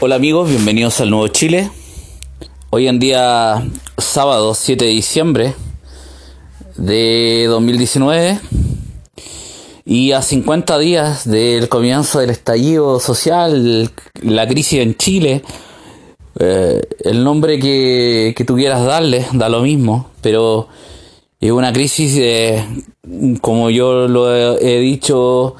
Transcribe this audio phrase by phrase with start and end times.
[0.00, 1.72] Hola amigos, bienvenidos al Nuevo Chile.
[2.70, 3.66] Hoy en día
[3.96, 5.54] sábado 7 de diciembre
[6.76, 8.38] de 2019
[9.84, 13.90] y a 50 días del comienzo del estallido social,
[14.22, 15.42] la crisis en Chile,
[16.38, 20.68] eh, el nombre que, que, quieras darle da lo mismo, pero
[21.40, 22.62] es una crisis,
[23.40, 25.56] como yo lo he dicho,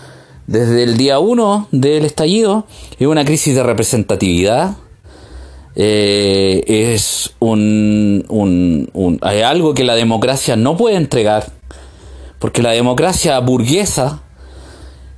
[0.49, 2.67] desde el día 1 del estallido,
[2.98, 4.77] es una crisis de representatividad.
[5.77, 11.53] Eh, es un, hay algo que la democracia no puede entregar,
[12.39, 14.23] porque la democracia burguesa,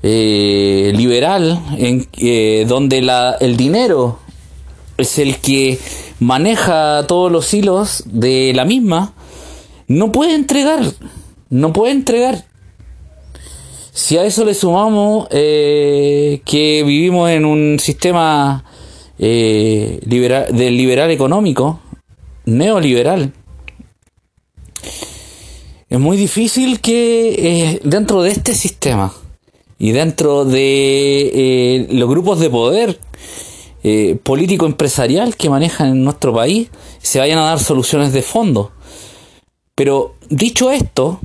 [0.02, 4.18] eh, liberal, en, eh, donde la, el dinero
[4.98, 5.78] es el que
[6.18, 9.14] maneja todos los hilos de la misma,
[9.86, 10.82] no puede entregar,
[11.50, 12.49] no puede entregar.
[13.92, 18.64] Si a eso le sumamos eh, que vivimos en un sistema
[19.18, 21.80] eh, liberal, del liberal económico,
[22.46, 23.32] neoliberal,
[25.88, 27.30] es muy difícil que
[27.72, 29.12] eh, dentro de este sistema
[29.78, 32.98] y dentro de eh, los grupos de poder
[34.22, 36.68] político-empresarial que manejan en nuestro país
[37.00, 38.72] se vayan a dar soluciones de fondo.
[39.74, 41.18] Pero dicho esto,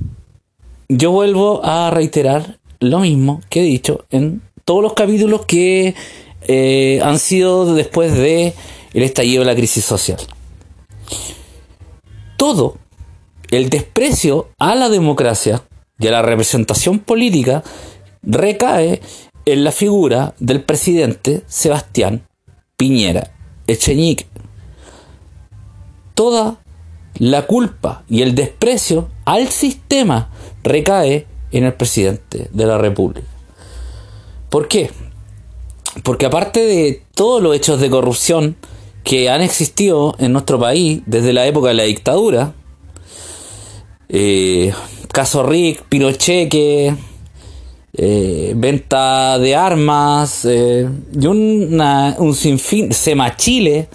[0.88, 5.95] yo vuelvo a reiterar lo mismo que he dicho en todos los capítulos que
[6.47, 8.53] eh, han sido después de
[8.94, 10.19] el estallido de la crisis social.
[12.38, 12.78] Todo
[13.52, 15.63] el desprecio a la democracia
[16.00, 17.63] y a la representación política
[18.22, 19.02] recae
[19.45, 22.28] en la figura del presidente Sebastián
[22.78, 23.31] Piñera
[23.67, 24.25] Echeñique.
[26.13, 26.59] Toda
[27.17, 30.30] la culpa y el desprecio al sistema
[30.63, 33.27] recae en el presidente de la República.
[34.49, 34.91] ¿Por qué?
[36.03, 38.55] Porque aparte de todos los hechos de corrupción
[39.03, 42.53] que han existido en nuestro país desde la época de la dictadura,
[44.09, 44.73] eh,
[45.12, 46.95] caso Rick, Pinocheque,
[47.94, 53.88] eh, venta de armas eh, y un sinfín, Sema Chile,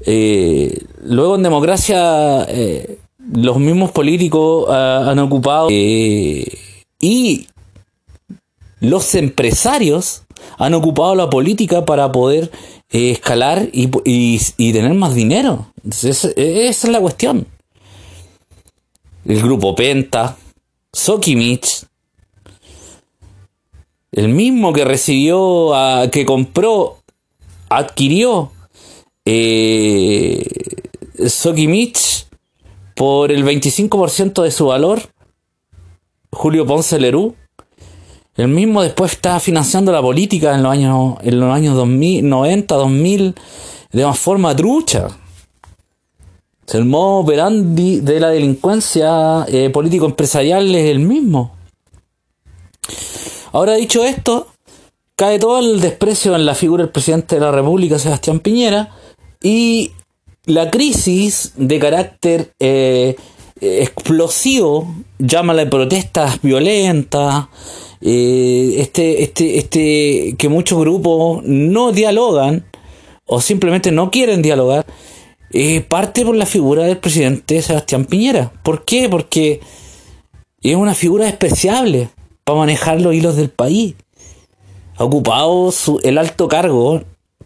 [0.00, 2.98] eh, luego en democracia eh,
[3.32, 6.46] los mismos políticos uh, han ocupado eh,
[7.00, 7.48] y
[8.80, 10.22] los empresarios
[10.56, 12.50] han ocupado la política para poder
[12.88, 13.88] escalar y,
[14.72, 15.72] tener más dinero.
[15.84, 17.46] Entonces, esa, es la cuestión.
[19.26, 20.36] El grupo Penta,
[20.92, 21.84] Sokimich,
[24.12, 26.98] el mismo que recibió, a, que compró,
[27.68, 28.52] adquirió
[29.30, 30.42] eh,
[31.28, 32.26] Sokimich
[32.96, 35.02] por el 25% de su valor,
[36.32, 37.34] Julio Ponce Lerú,
[38.36, 42.74] el mismo después estaba financiando la política en los años, en los años 2000, 90,
[42.74, 43.34] 2000,
[43.92, 45.08] de una forma trucha.
[46.72, 51.54] El modo operandi de la delincuencia eh, político-empresarial es el mismo.
[53.52, 54.48] Ahora dicho esto,
[55.16, 58.94] cae todo el desprecio en la figura del presidente de la República, Sebastián Piñera,
[59.42, 59.92] y
[60.44, 63.16] la crisis de carácter eh,
[63.60, 67.46] explosivo, llámala de protestas violentas,
[68.00, 72.64] eh, este, este, este, que muchos grupos no dialogan
[73.26, 74.86] o simplemente no quieren dialogar,
[75.52, 78.52] eh, parte por la figura del presidente Sebastián Piñera.
[78.62, 79.08] ¿Por qué?
[79.08, 79.60] Porque
[80.62, 82.08] es una figura despreciable
[82.44, 83.94] para manejar los hilos del país.
[84.96, 87.02] Ha ocupado su, el alto cargo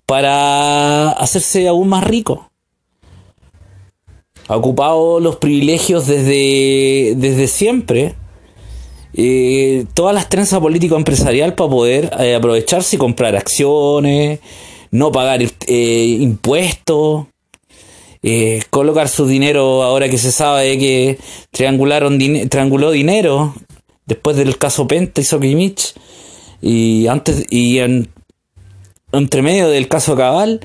[0.07, 2.51] para hacerse aún más rico.
[4.49, 8.15] Ha ocupado los privilegios desde, desde siempre.
[9.15, 14.41] Eh, todas las trenzas político empresarial para poder eh, aprovecharse y comprar acciones,
[14.91, 17.27] no pagar eh, impuestos,
[18.71, 21.19] colocar su dinero ahora que se sabe que
[21.51, 23.53] triangularon trianguló dinero
[24.07, 25.95] después del caso Penta y Sokimich
[26.61, 28.09] y antes y en,
[29.13, 30.61] entre medio del caso Cabal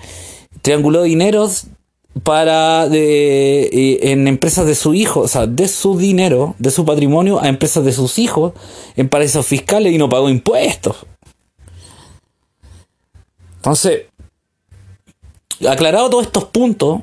[0.62, 1.68] trianguló dineros
[2.24, 7.40] para de, en empresas de su hijo, o sea, de su dinero, de su patrimonio
[7.40, 8.54] a empresas de sus hijos
[8.96, 10.98] en paraísos fiscales y no pagó impuestos.
[13.58, 14.04] Entonces,
[15.68, 17.02] aclarado todos estos puntos,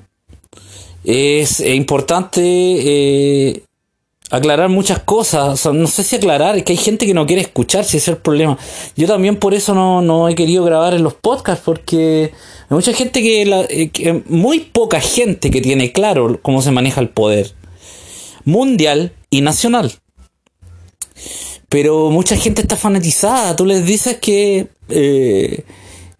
[1.04, 3.62] es importante eh,
[4.30, 5.52] aclarar muchas cosas.
[5.52, 7.98] O sea, no sé si aclarar, es que hay gente que no quiere escuchar, si
[7.98, 8.58] es el problema.
[8.96, 12.32] Yo también por eso no, no he querido grabar en los podcasts, porque
[12.68, 16.70] hay mucha gente que, la, eh, que, muy poca gente que tiene claro cómo se
[16.70, 17.52] maneja el poder
[18.44, 19.92] mundial y nacional.
[21.68, 23.56] Pero mucha gente está fanatizada.
[23.56, 25.64] Tú les dices que eh,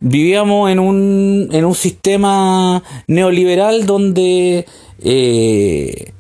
[0.01, 4.67] vivíamos en un, en un sistema neoliberal donde
[5.03, 6.13] eh,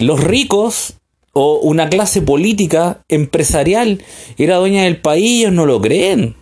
[0.00, 0.94] los ricos
[1.32, 4.02] o una clase política empresarial
[4.36, 6.36] era dueña del país, ellos no lo creen.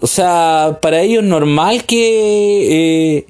[0.00, 3.26] O sea, para ellos es normal que eh,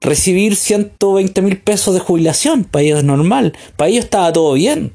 [0.00, 4.92] recibir 120 mil pesos de jubilación, para ellos es normal, para ellos estaba todo bien.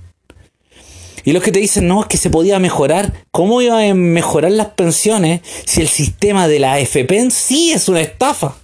[1.24, 3.26] Y los que te dicen, no, es que se podía mejorar.
[3.32, 7.90] ¿Cómo iban a mejorar las pensiones si el sistema de la AFP en sí es
[7.90, 8.56] una estafa?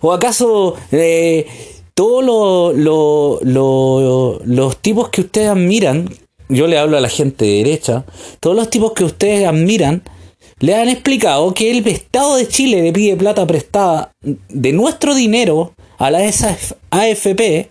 [0.00, 1.46] ¿O acaso eh,
[1.94, 2.24] todos
[4.44, 6.08] los tipos que ustedes admiran,
[6.48, 8.04] yo le hablo a la gente de derecha,
[8.40, 10.02] todos los tipos que ustedes admiran,
[10.58, 15.74] le han explicado que el Estado de Chile le pide plata prestada de nuestro dinero
[15.98, 17.70] a la AFP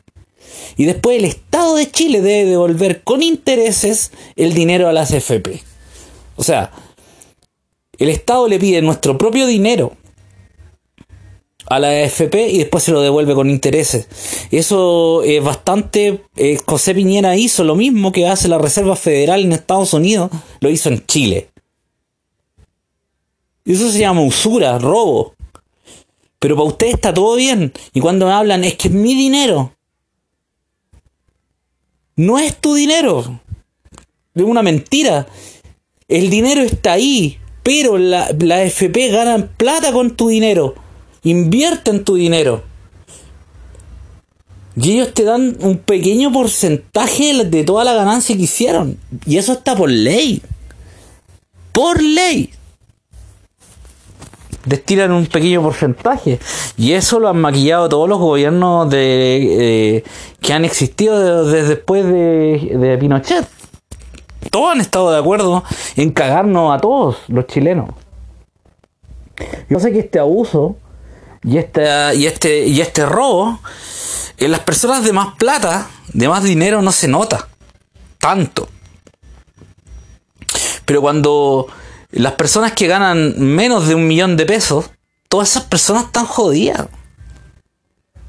[0.77, 5.61] y después el Estado de Chile debe devolver con intereses el dinero a las AFP.
[6.35, 6.71] O sea,
[7.97, 9.93] el Estado le pide nuestro propio dinero
[11.69, 14.07] a la AFP y después se lo devuelve con intereses.
[14.51, 16.23] Eso es bastante...
[16.35, 20.69] Eh, José Piñera hizo lo mismo que hace la Reserva Federal en Estados Unidos, lo
[20.69, 21.49] hizo en Chile.
[23.65, 25.35] Eso se llama usura, robo.
[26.39, 27.71] Pero para usted está todo bien.
[27.93, 29.75] Y cuando me hablan es que es mi dinero.
[32.15, 33.41] No es tu dinero.
[34.33, 35.27] Es una mentira.
[36.07, 37.37] El dinero está ahí.
[37.61, 40.73] Pero la, la AFP ganan plata con tu dinero
[41.23, 42.63] en tu dinero.
[44.75, 48.97] Y ellos te dan un pequeño porcentaje de toda la ganancia que hicieron.
[49.25, 50.41] Y eso está por ley.
[51.73, 52.51] Por ley.
[54.63, 56.39] Destinan un pequeño porcentaje.
[56.77, 60.03] Y eso lo han maquillado todos los gobiernos de, eh,
[60.39, 63.45] que han existido desde después de, de Pinochet.
[64.49, 65.63] Todos han estado de acuerdo
[65.97, 67.89] en cagarnos a todos los chilenos.
[69.69, 70.77] Yo sé que este abuso
[71.43, 73.59] y este, y este, y este robo,
[74.37, 77.47] en las personas de más plata, de más dinero, no se nota
[78.19, 78.69] tanto.
[80.85, 81.67] Pero cuando
[82.11, 84.91] las personas que ganan menos de un millón de pesos,
[85.27, 86.87] todas esas personas están jodidas.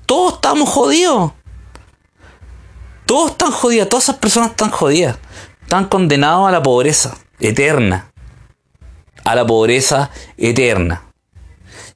[0.07, 1.33] Todos estamos jodidos.
[3.07, 5.19] Todos están jodidos, todas esas personas están jodidas.
[5.63, 8.13] Están condenados a la pobreza eterna.
[9.25, 11.10] A la pobreza eterna.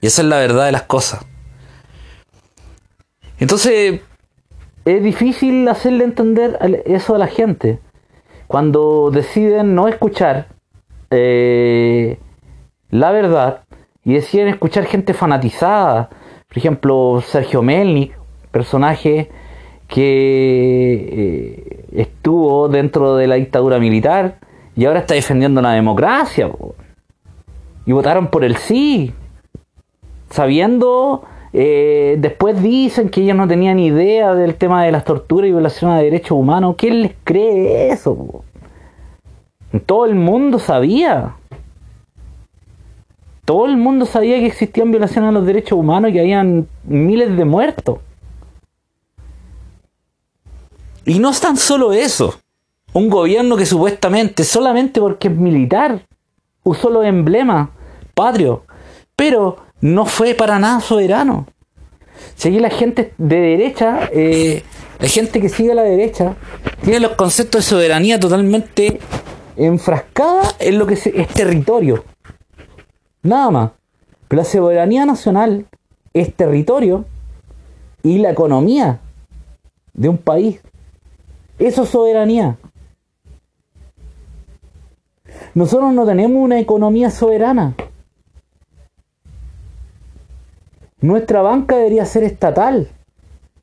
[0.05, 1.25] Y esa es la verdad de las cosas.
[3.39, 4.03] Entonces,
[4.85, 7.79] es difícil hacerle entender eso a la gente.
[8.47, 10.49] Cuando deciden no escuchar
[11.11, 12.19] eh,
[12.91, 13.62] la verdad
[14.05, 16.11] y deciden escuchar gente fanatizada.
[16.49, 18.12] Por ejemplo, Sergio Melnik,
[18.50, 19.31] personaje
[19.89, 24.37] que eh, estuvo dentro de la dictadura militar
[24.77, 26.50] y ahora está defendiendo la democracia.
[27.87, 29.15] Y votaron por el sí
[30.35, 31.23] sabiendo,
[31.53, 35.99] eh, después dicen que ellos no tenían idea del tema de las torturas y violaciones
[35.99, 36.75] de derechos humanos.
[36.77, 38.43] ¿Quién les cree eso?
[39.87, 41.37] Todo el mundo sabía.
[43.45, 47.37] Todo el mundo sabía que existían violaciones a los derechos humanos y que habían miles
[47.37, 47.99] de muertos.
[51.05, 52.35] Y no es tan solo eso.
[52.93, 56.05] Un gobierno que supuestamente, solamente porque es militar,
[56.65, 57.69] usó los emblemas
[58.15, 58.61] patrios.
[59.14, 61.47] Pero no fue para nada soberano.
[62.37, 64.62] Si la gente de derecha, eh,
[64.99, 66.37] la gente que sigue a la derecha,
[66.83, 68.99] tiene los conceptos de soberanía totalmente
[69.59, 72.03] enfrascada en lo que es territorio.
[73.23, 73.71] Nada más.
[74.26, 75.67] Pero la soberanía nacional
[76.14, 77.05] es territorio
[78.03, 79.00] y la economía
[79.93, 80.61] de un país.
[81.59, 82.57] Eso es soberanía.
[85.53, 87.75] Nosotros no tenemos una economía soberana.
[91.04, 92.88] Nuestra banca debería ser estatal.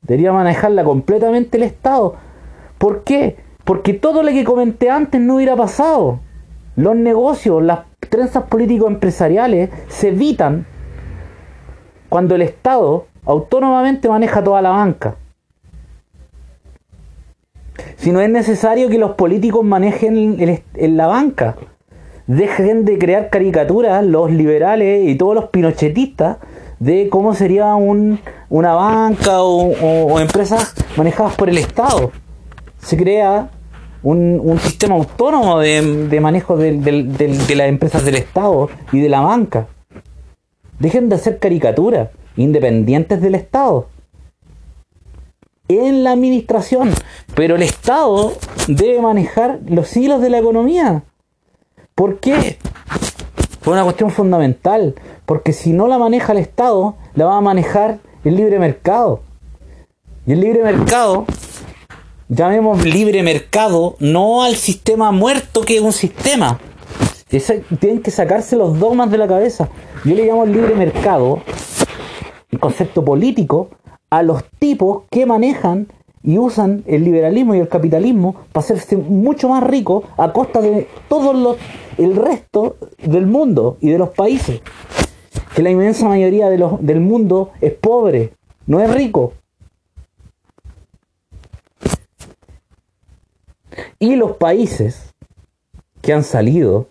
[0.02, 2.14] Debería manejarla completamente el Estado.
[2.78, 3.34] ¿Por qué?
[3.64, 6.20] Porque todo lo que comenté antes no hubiera pasado.
[6.76, 10.66] Los negocios, las trenzas político-empresariales se evitan
[12.08, 15.16] cuando el Estado autónomamente maneja toda la banca.
[17.96, 21.56] Si no es necesario que los políticos manejen en la banca.
[22.28, 26.36] Dejen de crear caricaturas los liberales y todos los pinochetistas
[26.82, 28.18] de cómo sería un,
[28.50, 32.10] una banca o, empresas manejadas por el Estado.
[32.80, 33.50] Se crea
[34.02, 39.68] un, sistema autónomo de, manejo de, de, las empresas del Estado y de la banca.
[40.80, 43.88] Dejen de hacer caricaturas independientes del Estado.
[45.68, 46.90] En la administración.
[47.36, 48.32] Pero el Estado
[48.66, 51.04] debe manejar los hilos de la economía.
[51.94, 52.58] ¿Por qué?
[53.62, 58.00] Fue una cuestión fundamental, porque si no la maneja el Estado, la va a manejar
[58.24, 59.20] el libre mercado.
[60.26, 61.26] Y el libre mercado,
[62.28, 66.58] llamemos libre mercado, no al sistema muerto que es un sistema.
[67.78, 69.68] tienen que sacarse los dogmas de la cabeza.
[70.04, 71.40] Yo le llamo libre mercado,
[72.50, 73.70] el concepto político,
[74.10, 75.86] a los tipos que manejan
[76.24, 80.88] y usan el liberalismo y el capitalismo para hacerse mucho más ricos a costa de
[81.08, 81.56] todo los,
[81.98, 84.60] el resto del mundo y de los países.
[85.54, 88.32] Que la inmensa mayoría de los, del mundo es pobre,
[88.66, 89.34] no es rico.
[93.98, 95.14] Y los países
[96.00, 96.88] que han salido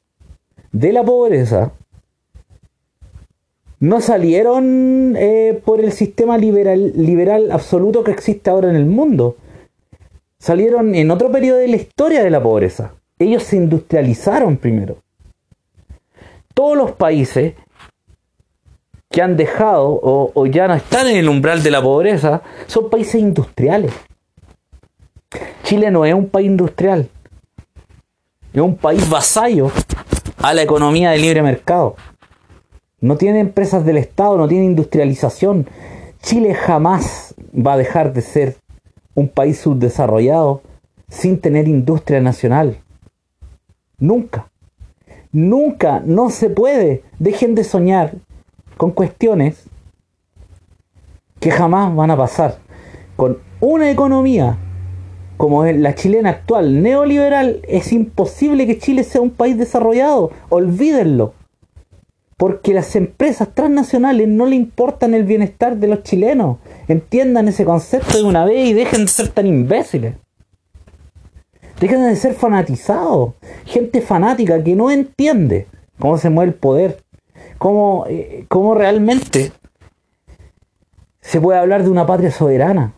[0.72, 1.74] de la pobreza
[3.82, 9.38] no salieron eh, por el sistema liberal, liberal absoluto que existe ahora en el mundo.
[10.38, 12.94] Salieron en otro periodo de la historia de la pobreza.
[13.22, 14.98] Ellos se industrializaron primero.
[16.56, 17.54] Todos los países
[19.12, 23.22] que han dejado o, ya no están en el umbral de la pobreza son países
[23.22, 23.94] industriales.
[25.62, 27.10] Chile no es un país industrial,
[28.54, 29.72] es un país vasallo
[30.40, 31.96] a la economía del libre mercado.
[33.02, 35.70] No tiene empresas del Estado, no tiene industrialización.
[36.24, 38.56] Chile jamás va a dejar de ser
[39.14, 40.64] un país subdesarrollado
[41.08, 42.78] sin tener industria nacional.
[44.02, 44.52] Nunca.
[45.32, 47.04] Nunca, no se puede.
[47.20, 48.16] Dejen de soñar
[48.76, 49.64] con cuestiones
[51.40, 52.58] que jamás van a pasar.
[53.16, 54.58] Con una economía
[55.38, 60.32] como la chilena actual, neoliberal, es imposible que Chile sea un país desarrollado.
[60.50, 61.34] Olvídenlo
[62.42, 66.58] porque las empresas transnacionales no le importan el bienestar de los chilenos.
[66.88, 70.16] Entiendan ese concepto de una vez y dejen de ser tan imbéciles.
[71.82, 73.34] Dejen de ser fanatizados.
[73.66, 75.68] Gente fanática que no entiende
[76.00, 77.04] cómo se mueve el poder.
[77.58, 79.52] Cómo, eh, cómo realmente
[81.22, 82.94] se puede hablar de una patria soberana.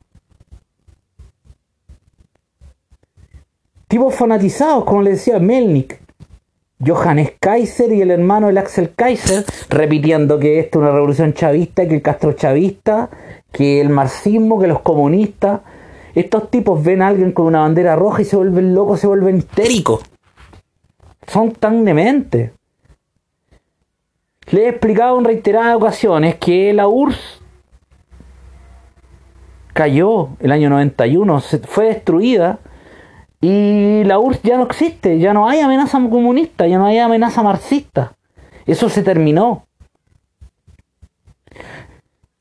[3.88, 6.02] Tipos fanatizados, como le decía Melnik,
[6.86, 11.88] Johannes Kaiser y el hermano del Axel Kaiser, repitiendo que esto es una revolución chavista,
[11.88, 13.10] que el Castro chavista,
[13.52, 15.62] que el marxismo, que los comunistas.
[16.16, 19.38] Estos tipos ven a alguien con una bandera roja y se vuelven locos, se vuelven
[19.38, 20.02] histéricos.
[21.28, 22.52] Son tan dementes.
[24.52, 27.42] Le he explicado en reiteradas ocasiones que la URSS
[29.74, 32.60] cayó el año 91, fue destruida
[33.42, 37.42] y la URSS ya no existe, ya no hay amenaza comunista, ya no hay amenaza
[37.42, 38.14] marxista.
[38.66, 39.66] Eso se terminó.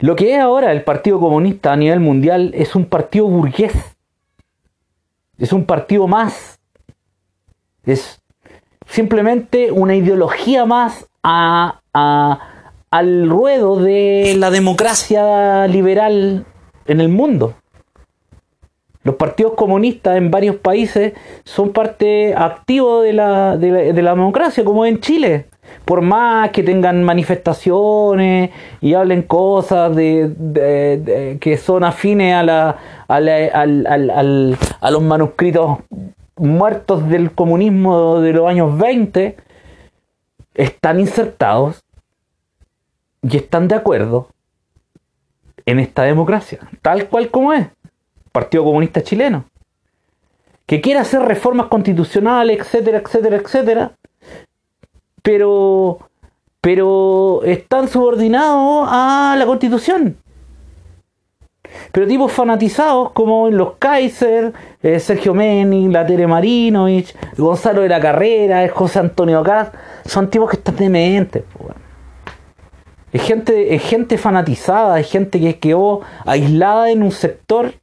[0.02, 3.72] Lo que es ahora el Partido Comunista a nivel mundial es un partido burgués.
[5.38, 6.58] Es un partido más.
[7.84, 8.20] Es
[8.84, 11.78] simplemente una ideología más a,
[12.90, 16.46] al ruedo de la democracia liberal
[16.86, 17.54] en el mundo.
[19.04, 21.12] Los partidos comunistas en varios países
[21.44, 25.46] son parte activo de la, de la, democracia, como en Chile.
[25.84, 28.50] Por más que tengan manifestaciones
[28.80, 35.78] y hablen cosas de, que son afines a, la, a, los manuscritos
[36.36, 39.36] muertos del comunismo de los años 20,
[40.54, 41.82] están insertados
[43.22, 44.28] y están de acuerdo
[45.66, 47.68] en esta democracia, tal cual como es.
[48.32, 49.44] Partido Comunista Chileno,
[50.66, 53.92] que quiere hacer reformas constitucionales, etcétera, etcétera, etcétera,
[55.22, 55.98] pero,
[56.60, 60.16] pero están subordinados a la constitución.
[61.90, 64.52] Pero tipos fanatizados como los Kaiser,
[64.82, 69.70] eh, Sergio Menin, la Tere Marinovich, Gonzalo de la Carrera, José Antonio Caz,
[70.04, 71.44] son tipos que están dementes.
[73.12, 77.74] Es gente, es gente fanatizada, es gente que quedó aislada en un sector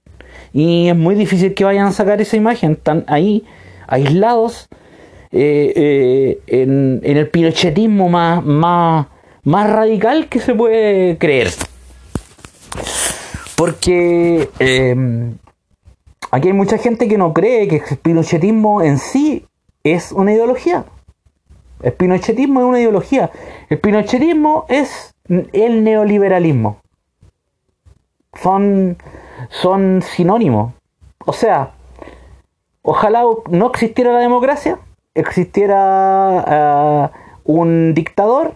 [0.54, 2.74] y es muy difícil que vayan a sacar esa imagen.
[2.74, 3.46] Están ahí
[3.88, 4.68] aislados
[5.32, 9.08] eh, eh, en, el pinochetismo más, más,
[9.44, 11.50] más radical que se puede creer.
[13.56, 15.38] Porque em,
[16.32, 19.46] aquí hay mucha gente que no cree que el pinochetismo en sí
[19.84, 20.86] es una ideología.
[21.82, 23.32] El pinochetismo es una ideología.
[23.70, 26.80] El pinochetismo es el neoliberalismo.
[28.42, 28.98] Son
[29.50, 30.74] son sinónimos.
[31.26, 31.74] O sea,
[32.82, 34.80] ojalá no existiera la democracia,
[35.16, 37.10] existiera eh,
[37.46, 38.54] un dictador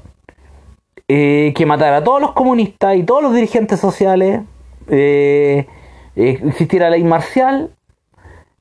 [1.07, 4.41] eh, que matara a todos los comunistas y todos los dirigentes sociales,
[4.87, 5.67] eh,
[6.15, 7.71] existiera ley marcial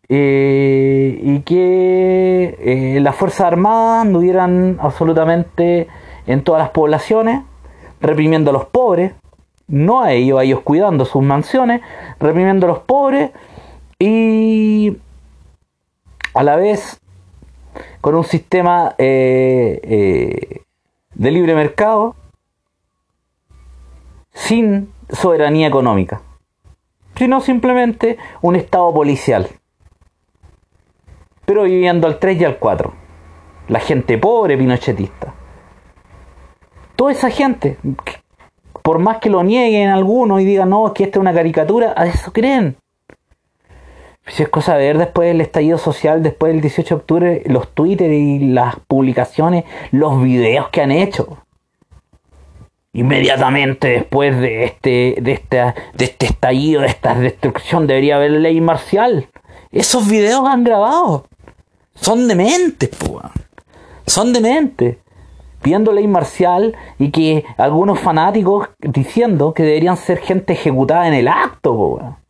[0.09, 5.89] y que las Fuerzas Armadas anduvieran absolutamente
[6.27, 7.43] en todas las poblaciones,
[8.01, 9.15] reprimiendo a los pobres,
[9.69, 11.81] no a ellos, a ellos cuidando sus mansiones,
[12.21, 13.31] reprimiendo a los pobres
[13.99, 14.99] y
[16.35, 17.02] a la vez
[18.03, 20.63] con un sistema eh, eh,
[21.15, 22.17] de libre mercado
[24.33, 26.21] sin soberanía económica,
[27.15, 29.49] sino simplemente un estado policial,
[31.47, 32.93] pero viviendo al 3 y al 4.
[33.69, 35.33] La gente pobre pinochetista.
[36.97, 37.79] Toda esa gente,
[38.83, 41.95] por más que lo nieguen algunos y digan, no, es que esta es una caricatura,
[41.97, 42.77] a eso creen.
[44.27, 47.69] Si es cosa de ver después del estallido social, después del 18 de octubre, los
[47.75, 51.39] Twitter y las publicaciones, los videos que han hecho.
[52.95, 55.57] Inmediatamente después de este, de este,
[55.95, 59.29] de este estallido, de esta destrucción, debería haber ley marcial.
[59.71, 61.27] Esos videos han grabado.
[61.95, 63.25] Son dementes, pues.
[64.07, 64.99] Son dementes.
[65.63, 71.29] Pidiendo ley marcial y que algunos fanáticos diciendo que deberían ser gente ejecutada en el
[71.29, 72.22] acto, pues.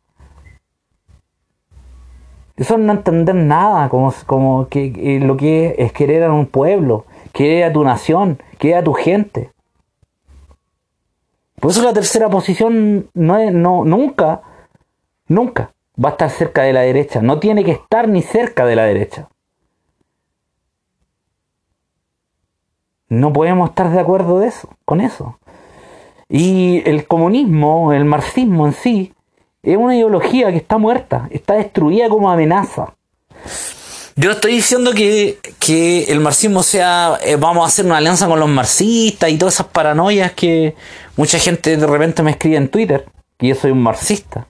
[2.62, 7.64] Eso no entender nada, como, como que, lo que es querer a un pueblo, querer
[7.64, 9.50] a tu nación, querer a tu gente.
[11.59, 14.42] Por eso la tercera posición no es, no, nunca,
[15.26, 17.21] nunca va a estar cerca de la derecha.
[17.21, 19.28] No tiene que estar ni cerca de la derecha.
[23.09, 25.37] No podemos estar de acuerdo de eso, con eso.
[26.28, 29.14] Y el comunismo, el marxismo en sí,
[29.62, 32.95] es una ideología que está muerta, está destruida como amenaza.
[34.16, 35.38] Yo no estoy diciendo que,
[36.09, 39.69] el marxismo sea, eh, vamos a hacer una alianza con los marxistas y todas esas
[39.69, 40.75] paranoias que
[41.16, 43.07] mucha gente de repente me escribe en Twitter,
[43.38, 44.49] que yo soy un marxista.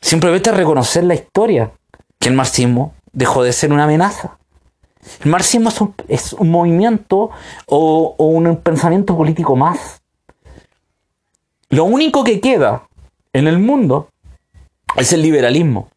[0.00, 1.72] Simplemente reconocer la historia,
[2.18, 4.38] que el marxismo dejó de ser una amenaza.
[5.22, 5.70] El marxismo
[6.08, 7.30] es un, movimiento
[7.66, 10.00] o, o un pensamiento político más.
[11.68, 12.88] Lo único que queda
[13.32, 14.08] en el mundo
[14.96, 15.88] es el liberalismo.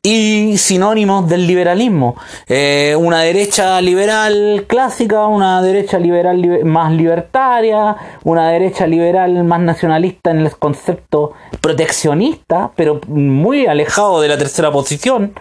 [0.00, 2.14] Y sinónimos del liberalismo.
[2.46, 10.30] Eh, una derecha liberal clásica, una derecha liberal más libertaria, una derecha liberal más nacionalista
[10.30, 15.32] en el concepto proteccionista, pero muy alejado de la tercera posición.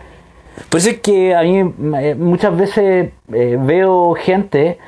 [0.69, 1.59] Por eso es que a mí
[1.99, 4.79] eh, muchas veces eh, veo gente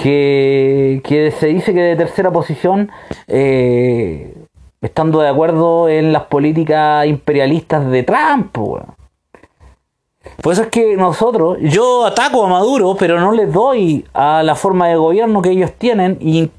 [0.00, 2.90] que, se dice que de tercera posición,
[3.26, 4.34] eh,
[4.80, 8.56] estando de acuerdo en las políticas imperialistas de Trump.
[10.42, 14.54] Por eso es que nosotros, yo ataco a Maduro, pero no les doy a la
[14.54, 16.50] forma de gobierno que ellos tienen y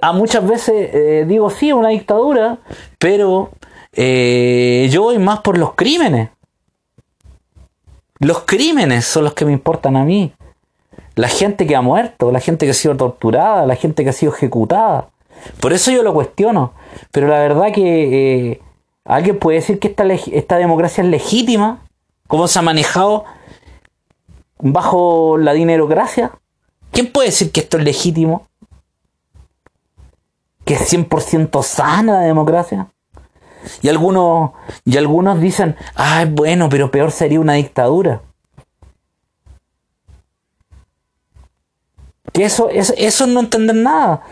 [0.00, 2.58] a muchas veces eh, digo sí, una dictadura,
[2.98, 3.50] pero
[3.92, 6.30] eh, yo voy más por los crímenes.
[8.20, 10.32] Los crímenes son los que me importan a mí
[11.14, 14.12] la gente que ha muerto, la gente que ha sido torturada, la gente que ha
[14.12, 15.08] sido ejecutada.
[15.60, 16.72] Por eso yo lo cuestiono.
[17.12, 18.60] Pero la verdad que eh,
[19.04, 21.80] alguien puede decir que esta, esta democracia es legítima,
[22.26, 23.24] cómo se ha manejado
[24.58, 26.32] bajo la dinerocracia.
[26.90, 28.46] ¿Quién puede decir que esto es legítimo?
[30.64, 32.88] ¿Que es 100% sana la democracia?
[33.82, 34.52] Y algunos,
[34.84, 38.22] y algunos dicen, ay, bueno, pero peor sería una dictadura.
[42.34, 44.22] Que eso, es eso no entender nada.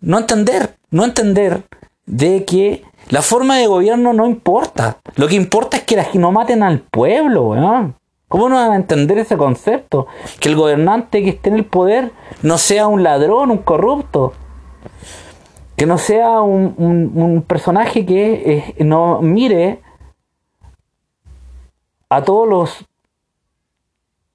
[0.00, 1.62] No entender, no entender
[2.06, 4.98] de que la forma de gobierno no importa.
[5.14, 7.94] Lo que importa es que no maten al pueblo, weón.
[8.26, 10.06] ¿Cómo no van a entender ese concepto?
[10.40, 14.32] Que el gobernante que esté en el poder no sea un ladrón, un corrupto.
[15.76, 19.82] Que no sea un, personaje que eh, no mire
[22.08, 22.86] a todos los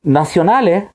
[0.03, 0.85] nacionales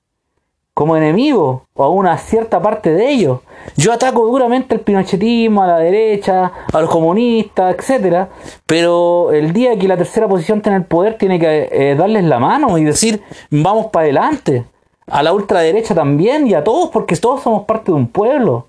[0.74, 3.40] como enemigo o a una cierta parte de ellos.
[3.76, 8.30] Yo ataco duramente el pinochetismo, a la derecha, a los comunistas, etcétera,
[8.66, 12.38] pero el día que la tercera posición tiene el poder tiene que eh, darles la
[12.38, 14.64] mano y decir vamos para adelante.
[15.06, 18.68] A la ultraderecha también y a todos porque todos somos parte de un pueblo.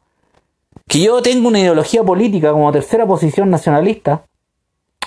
[0.87, 4.23] Que yo tengo una ideología política como tercera posición nacionalista,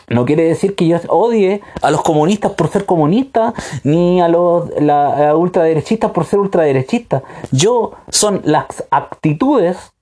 [0.09, 4.71] no quiere decir que yo odie a los comunistas por ser comunistas, ni a los
[5.35, 7.23] ultraderechistas por ser ultraderechistas.
[7.51, 9.93] Yo son las actitudes,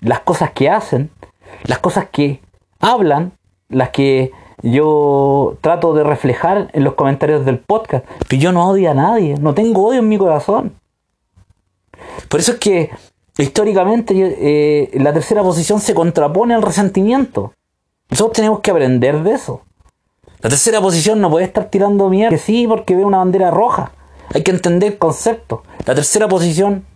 [0.00, 1.10] las cosas que hacen,
[1.64, 2.40] las cosas que
[2.80, 3.32] hablan,
[3.68, 8.06] las que yo trato de reflejar en los comentarios del podcast.
[8.28, 10.74] Pero yo no odio a nadie, no tengo odio en mi corazón.
[12.28, 12.90] Por eso es que
[13.36, 17.52] históricamente eh, la tercera posición se contrapone al resentimiento.
[18.10, 19.62] Nosotros tenemos que aprender de eso.
[20.40, 23.92] La tercera posición no puede estar tirando mierda que sí porque ve una bandera roja.
[24.32, 25.62] Hay que entender el concepto.
[25.84, 26.86] La tercera posición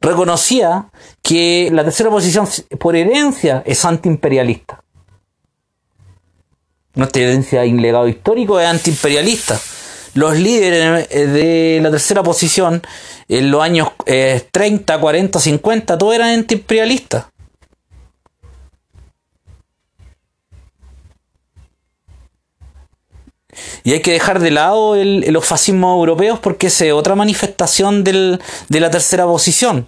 [0.00, 0.90] reconocía
[1.22, 4.82] que la tercera posición por herencia es antiimperialista.
[6.94, 9.60] Nuestra herencia en legado histórico es antiimperialista.
[10.14, 12.82] Los líderes de la tercera posición
[13.28, 17.26] en los años 30, 40, 50, todos eran antiimperialistas.
[23.84, 28.90] Y hay que dejar de lado los fascismos europeos porque es otra manifestación de la
[28.90, 29.86] tercera posición.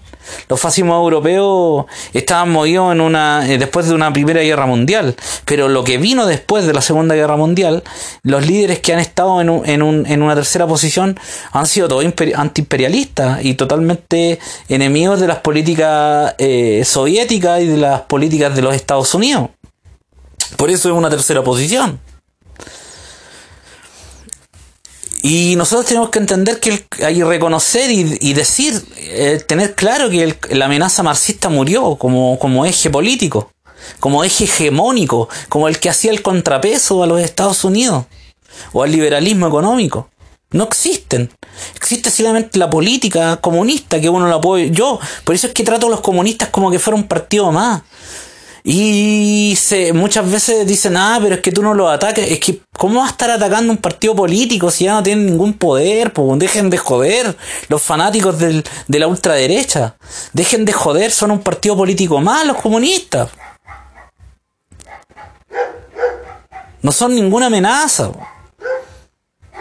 [0.48, 5.68] Los fascismos europeos estaban movidos en una, eh, después de una primera guerra mundial, pero
[5.68, 7.82] lo que vino después de la segunda guerra mundial,
[8.22, 11.18] los líderes que han estado en, una tercera posición
[11.52, 18.02] han sido todos antiimperialistas y totalmente enemigos de las políticas eh, soviéticas y de las
[18.02, 19.50] políticas de los Estados Unidos.
[20.56, 21.98] Por eso es una tercera posición.
[25.22, 30.36] Y nosotros tenemos que entender que hay que reconocer y, decir, eh, tener claro que
[30.50, 33.52] la amenaza marxista murió como, como eje político,
[34.00, 38.06] como eje hegemónico, como el que hacía el contrapeso a los Estados Unidos
[38.72, 40.08] o al liberalismo económico.
[40.50, 41.30] No existen.
[41.76, 44.72] Existe solamente la política comunista que uno la puede.
[44.72, 47.82] Yo, por eso es que trato a los comunistas como que fuera un partido más.
[48.64, 52.30] Y se, muchas veces dicen, ah, pero es que tú no lo ataques.
[52.30, 55.54] Es que, ¿cómo va a estar atacando un partido político si ya no tienen ningún
[55.54, 56.12] poder?
[56.12, 57.36] Pues dejen de joder
[57.68, 59.96] los fanáticos del, de la ultraderecha.
[60.32, 63.30] Dejen de joder, son un partido político más los comunistas.
[66.82, 68.10] No son ninguna amenaza.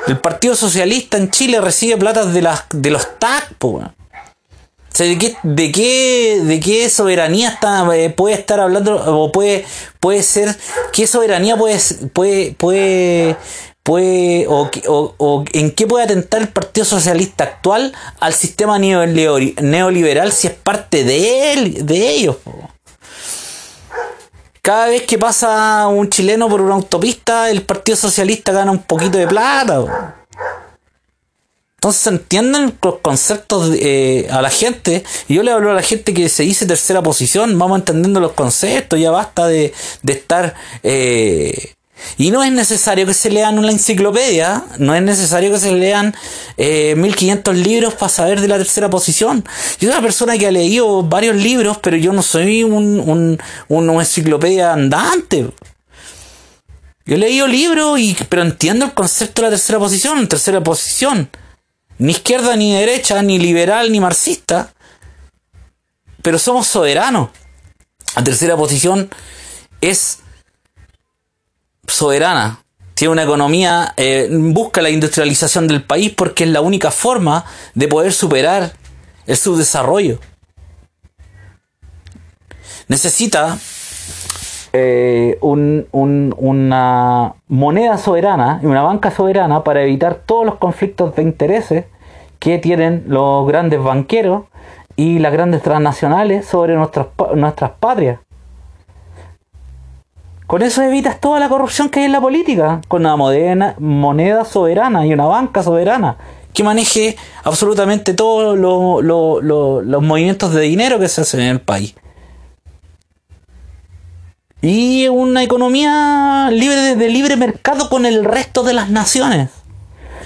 [0.07, 3.85] El Partido Socialista en Chile recibe platas de, las, de los TAC, pues.
[4.97, 9.65] ¿De qué, de qué, de qué soberanía está, eh, puede estar hablando o puede,
[9.99, 10.55] puede ser,
[10.91, 11.79] qué soberanía puede,
[12.13, 13.37] puede, puede,
[13.83, 20.47] puede o, o, en qué puede atentar el Partido Socialista actual al sistema neoliberal si
[20.47, 22.37] es parte de él, de ellos?
[24.61, 29.17] Cada vez que pasa un chileno por una autopista, el Partido Socialista gana un poquito
[29.17, 30.20] de plata.
[31.83, 35.03] Entonces entienden los conceptos eh, a la gente.
[35.27, 38.33] Y yo le hablo a la gente que se dice tercera posición, vamos entendiendo los
[38.33, 39.73] conceptos, ya basta de,
[40.05, 40.53] estar...
[40.83, 41.73] Eh,
[42.19, 46.13] y no es necesario que se lean una enciclopedia, no es necesario que se lean
[46.57, 49.43] eh, 1500 libros para saber de la tercera posición.
[49.79, 53.39] Yo soy una persona que ha leído varios libros, pero yo no soy un, un,
[53.69, 55.49] una enciclopedia andante.
[57.07, 61.27] Yo he leído libros, pero entiendo el concepto de la tercera posición, tercera posición
[62.01, 64.73] ni izquierda ni derecha, ni liberal ni marxista,
[66.23, 67.29] pero somos soberanos.
[68.15, 69.07] La tercera posición
[69.81, 70.17] es
[71.87, 72.63] soberana.
[72.95, 77.87] Tiene una economía, eh, busca la industrialización del país porque es la única forma de
[77.87, 78.73] poder superar
[79.27, 80.19] el subdesarrollo.
[82.87, 83.59] Necesita
[84.73, 91.85] eh, una moneda soberana y una banca soberana para evitar todos los conflictos de intereses
[92.39, 94.43] que tienen los grandes banqueros
[94.95, 98.19] y las grandes transnacionales sobre nuestras, nuestras patrias.
[100.47, 105.05] Con eso evitas toda la corrupción que hay en la política, con una moneda soberana
[105.05, 106.17] y una banca soberana
[106.53, 111.95] que maneje absolutamente todos los movimientos de dinero que se hacen en el país.
[114.61, 119.49] Y una economía libre de libre mercado con el resto de las naciones.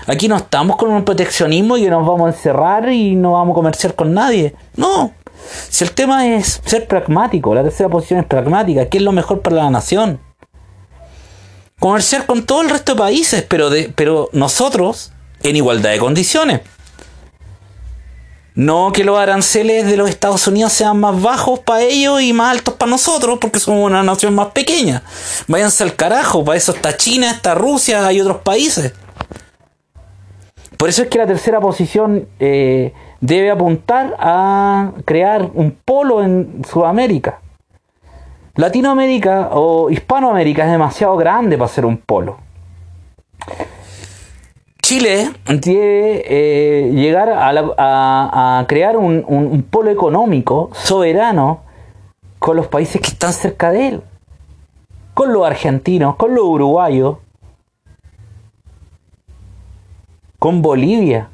[0.07, 3.53] Aquí no estamos con un proteccionismo y que nos vamos a encerrar y no vamos
[3.53, 4.53] a comerciar con nadie.
[4.75, 5.13] No.
[5.69, 9.41] Si el tema es ser pragmático, la tercera posición es pragmática, ¿qué es lo mejor
[9.41, 10.19] para la nación?
[11.79, 15.11] Comerciar con todo el resto de países, pero, de, pero nosotros
[15.43, 16.61] en igualdad de condiciones.
[18.55, 22.55] No que los aranceles de los Estados Unidos sean más bajos para ellos y más
[22.55, 25.03] altos para nosotros, porque somos una nación más pequeña.
[25.47, 28.93] Váyanse al carajo, para eso está China, está Rusia, hay otros países.
[30.77, 36.63] Por eso es que la tercera posición eh, debe apuntar a crear un polo en
[36.69, 37.39] Sudamérica.
[38.55, 42.37] Latinoamérica o Hispanoamérica es demasiado grande para ser un polo.
[44.85, 51.61] Chile debe eh, llegar a, crear un, polo económico soberano
[52.37, 54.01] con los países que están cerca de él,
[55.15, 57.17] con los argentinos, con los uruguayos,
[60.37, 61.29] con Bolivia.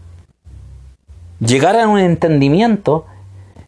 [1.41, 3.05] Llegar a un entendimiento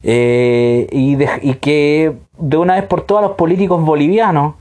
[0.01, 4.55] eh, y, que de una vez por todas los políticos bolivianos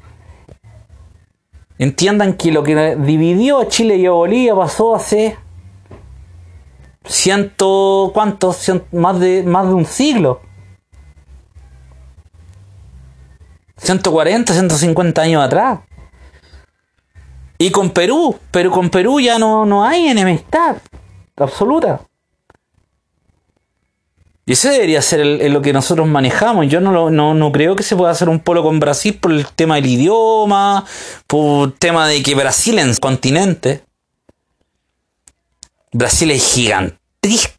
[1.83, 5.37] entiendan que lo que dividió a Chile y a Bolivia pasó hace
[7.05, 8.71] ciento, ¿cuántos?
[8.93, 10.41] más, de, más de un siglo.
[13.79, 15.81] 140, 150 años atrás.
[17.59, 20.77] Y con Perú, pero con Perú ya no, no hay enemistad
[21.37, 22.01] absoluta.
[24.45, 26.67] Y ese debería ser lo que nosotros manejamos.
[26.67, 29.47] Yo no, no, no, creo que se pueda hacer un polo con Brasil por el
[29.47, 30.85] tema del idioma,
[31.29, 33.85] por el tema de que Brasil es continente.
[35.93, 36.59] Brasil es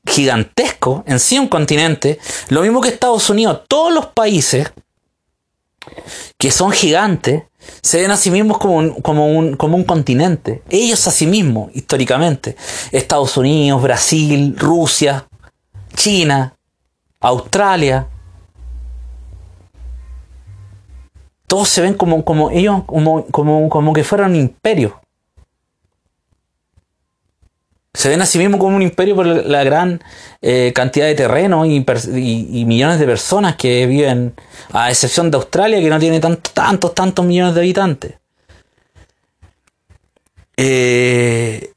[0.05, 2.19] gigantesco, en sí un continente.
[2.49, 3.61] Lo mismo que Estados Unidos.
[3.69, 4.73] Todos los países
[6.37, 7.43] que son gigantes
[7.81, 10.63] se ven a sí mismos como un, como un, como un continente.
[10.69, 12.57] Ellos a sí mismos, históricamente.
[12.91, 15.27] Estados Unidos, Brasil, Rusia,
[15.95, 16.57] China,
[17.23, 18.07] Australia.
[21.47, 24.93] Todos se ven como, como ellos, como, como, como que fueran imperios.
[27.93, 30.03] Se ven a sí mismos como un imperio por la gran
[30.41, 31.85] eh, cantidad de terreno y,
[32.65, 34.33] millones de personas que viven,
[34.71, 38.13] a excepción de Australia, que no tiene tantos, tantos, tantos millones de habitantes.
[40.57, 41.72] Eh,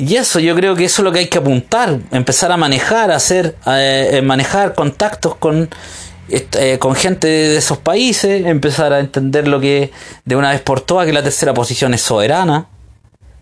[0.00, 3.10] y eso, yo creo que eso es lo que hay que apuntar, empezar a manejar,
[3.10, 5.68] hacer, eh, manejar contactos con,
[6.30, 9.92] eh, con gente de esos países, empezar a entender lo que
[10.24, 12.68] de una vez por todas que la tercera posición es soberana,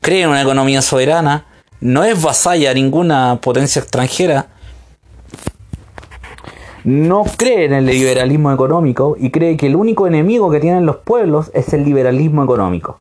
[0.01, 1.47] cree en una economía soberana,
[1.81, 4.49] no es vasalla a ninguna potencia extranjera,
[6.83, 10.97] no cree en el liberalismo económico y cree que el único enemigo que tienen los
[10.97, 13.01] pueblos es el liberalismo económico.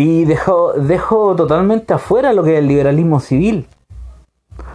[0.00, 3.66] Y dejó, dejó totalmente afuera lo que es el liberalismo civil.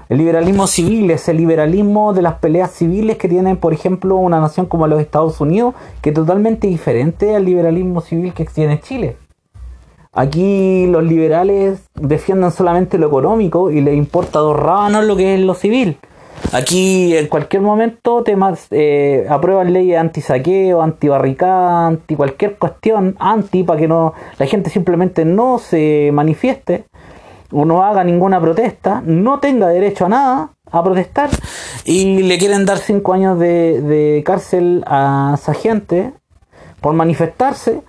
[0.08, 4.40] El liberalismo civil es el liberalismo de las peleas civiles que tiene, por ejemplo, una
[4.40, 9.18] nación como los Estados Unidos, que es totalmente diferente al liberalismo civil que tiene Chile.
[10.14, 15.40] Aquí los liberales defienden solamente lo económico y les importa dos rábanos lo que es
[15.40, 15.98] lo civil.
[16.52, 23.80] Aquí en cualquier momento temas eh, aprueban leyes anti-saqueo, anti-barricada, anti cualquier cuestión, anti para
[23.80, 26.86] que no la gente simplemente no se manifieste
[27.52, 31.30] o no haga ninguna protesta, no tenga derecho a nada a protestar
[31.84, 36.14] y le quieren dar cinco años de, cárcel a esa gente
[36.82, 37.82] por manifestarse,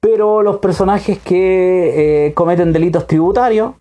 [0.00, 3.72] pero los personajes que eh, cometen delitos tributarios,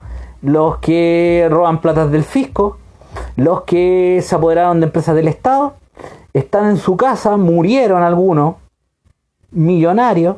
[0.42, 2.78] los que roban platas del fisco,
[3.36, 5.76] los que se apoderaron de empresas del Estado
[6.34, 8.56] están en su casa, murieron algunos,
[9.52, 10.38] millonarios,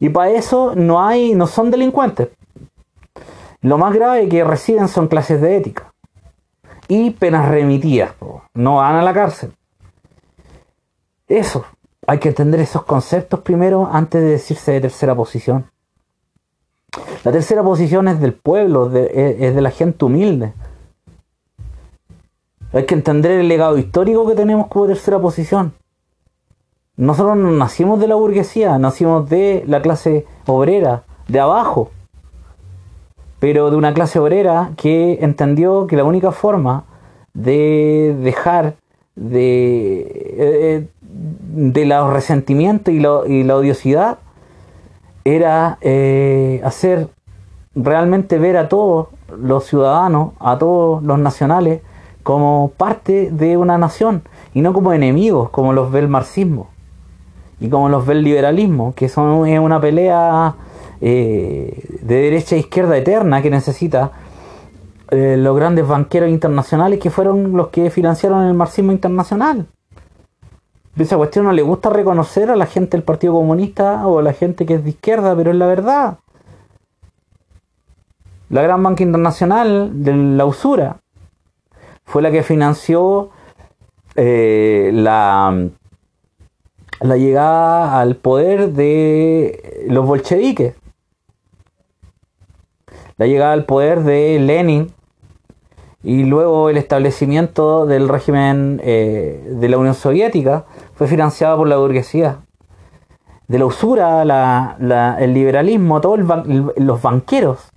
[0.00, 2.28] y para eso no hay, no son delincuentes.
[3.60, 5.92] Lo más grave que reciben son clases de ética
[6.88, 8.12] y penas remitidas,
[8.54, 9.52] no van a la cárcel.
[11.26, 11.64] Eso,
[12.06, 15.70] hay que entender esos conceptos primero antes de decirse de tercera posición.
[17.24, 20.54] La tercera posición es del pueblo, es de la gente humilde,
[22.72, 25.72] hay que entender el legado histórico que tenemos como tercera posición.
[26.96, 31.90] Nosotros no nacimos de la burguesía, nacimos de la clase obrera, de abajo.
[33.38, 36.84] Pero de una clase obrera que entendió que la única forma
[37.34, 38.74] de dejar
[39.14, 40.06] de,
[40.38, 44.18] eh, de los resentimientos y, la odiosidad
[45.24, 47.08] era eh, hacer
[47.74, 51.82] realmente ver a todos los ciudadanos, a todos los nacionales,
[52.28, 54.20] como parte de una nación
[54.52, 56.68] y no como enemigos, como los ve el marxismo
[57.58, 60.54] y como los ve el liberalismo, que son una pelea
[61.00, 64.12] eh, de derecha e izquierda eterna que necesita
[65.10, 69.64] eh, los grandes banqueros internacionales que fueron los que financiaron el marxismo internacional.
[70.98, 74.34] Esa cuestión no le gusta reconocer a la gente del Partido Comunista o a la
[74.34, 76.18] gente que es de izquierda, pero es la verdad.
[78.50, 80.98] La gran banca internacional de la usura
[82.08, 83.28] fue la que financió
[84.16, 85.68] eh, la,
[87.00, 90.74] la llegada al poder de los bolcheviques,
[93.18, 94.90] la llegada al poder de Lenin
[96.02, 101.76] y luego el establecimiento del régimen eh, de la Unión Soviética fue financiada por la
[101.76, 102.38] burguesía.
[103.48, 104.76] De la usura,
[105.18, 106.20] el liberalismo, todos
[106.76, 107.70] los banqueros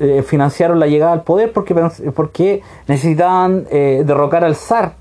[0.00, 1.74] eh, financiaron la llegada al poder porque,
[2.14, 4.94] porque necesitaban eh, derrocar al zar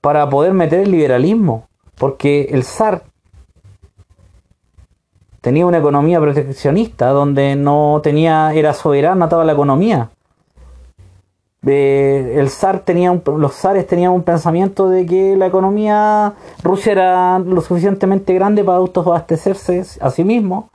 [0.00, 1.66] para poder meter el liberalismo,
[1.98, 3.02] porque el zar
[5.40, 10.10] tenía una economía proteccionista donde no tenía era soberana toda la economía.
[11.62, 17.60] el zar tenía los zares tenían un pensamiento de que la economía Rusia era lo
[17.60, 20.70] suficientemente grande para autoabastecerse a sí mismo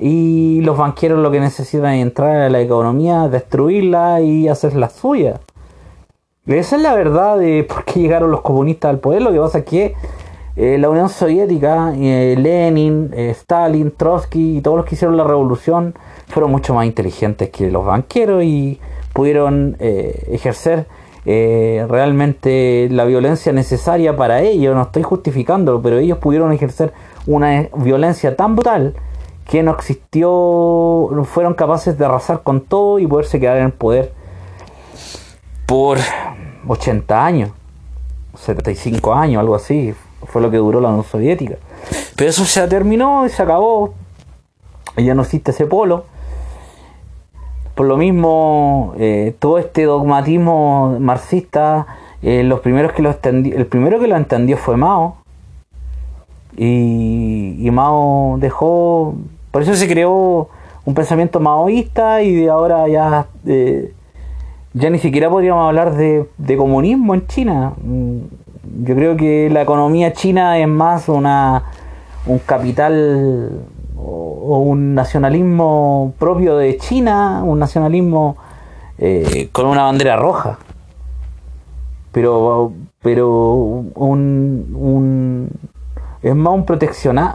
[0.00, 5.40] y los banqueros lo que necesitan es entrar a la economía, destruirla y hacerla suya.
[6.46, 9.20] Esa es la verdad de por qué llegaron los comunistas al poder.
[9.20, 9.94] Lo que pasa es que
[10.56, 15.24] eh, la Unión Soviética, eh, Lenin, eh, Stalin, Trotsky y todos los que hicieron la
[15.24, 15.94] revolución
[16.28, 18.80] fueron mucho más inteligentes que los banqueros y
[19.12, 20.86] pudieron ejercer
[21.24, 24.74] realmente la violencia necesaria para ellos.
[24.74, 26.92] No estoy justificándolo, pero ellos pudieron ejercer
[27.26, 28.94] una violencia tan brutal
[29.50, 34.12] que no existió, fueron capaces de arrasar con todo y poderse quedar en el poder
[35.66, 35.98] por
[36.68, 37.50] 80 años,
[38.36, 39.92] 75 años, algo así,
[40.26, 41.56] fue lo que duró la Unión Soviética.
[42.14, 43.94] Pero eso se terminó y se acabó,
[44.96, 46.04] y ya no existe ese polo.
[47.74, 51.88] Por lo mismo, eh, todo este dogmatismo marxista,
[52.22, 55.16] eh, los primeros que lo el primero que lo entendió fue Mao.
[56.56, 59.14] Y, y Mao dejó
[59.50, 60.48] por eso se creó
[60.84, 63.92] un pensamiento maoísta y de ahora ya, eh,
[64.72, 67.72] ya ni siquiera podríamos hablar de, comunismo en China.
[67.82, 68.18] Mm,
[68.84, 71.64] yo creo que la economía china es más una,
[72.26, 73.64] un capital
[73.96, 78.36] o, un nacionalismo propio de China, un nacionalismo
[78.98, 80.58] eh, con una bandera roja.
[82.12, 83.54] Pero, pero
[83.94, 85.50] un, un
[86.22, 86.66] es más un,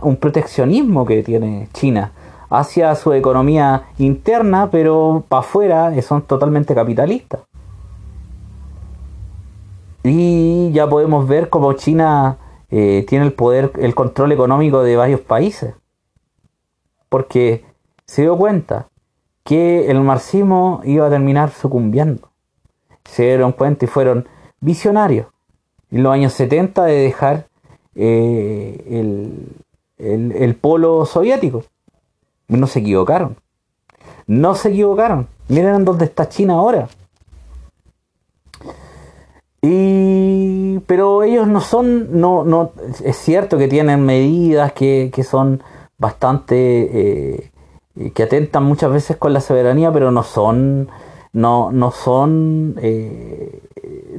[0.01, 2.11] un proteccionismo que tiene China
[2.49, 7.41] hacia su economía interna, pero para afuera son totalmente capitalistas.
[10.03, 12.37] Y ya podemos ver cómo China
[12.69, 15.73] eh, tiene el poder, el control económico de varios países.
[17.09, 17.65] Porque
[18.05, 18.87] se dio cuenta
[19.43, 22.29] que el marxismo iba a terminar sucumbiendo.
[23.03, 24.27] Se dieron cuenta y fueron
[24.59, 25.27] visionarios
[25.91, 27.47] en los años 70 de dejar
[27.95, 28.83] eh,
[29.97, 31.63] el, polo soviético.
[32.47, 33.37] No se equivocaron.
[34.27, 35.27] No se equivocaron.
[35.47, 36.89] Miren dónde está China ahora.
[39.61, 42.71] Y, pero ellos no son, no, no,
[43.03, 45.63] es cierto que tienen medidas que, son
[45.97, 50.89] bastante, eh, que atentan muchas veces con la soberanía, pero no son,
[51.33, 53.59] no, no son, eh,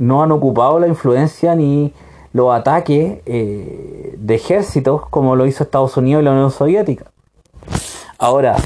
[0.01, 1.93] no han ocupado la influencia ni,
[2.37, 7.07] los ataques eh, de ejércitos como lo hizo Estados Unidos y la Unión Soviética.
[8.19, 8.57] Ahora,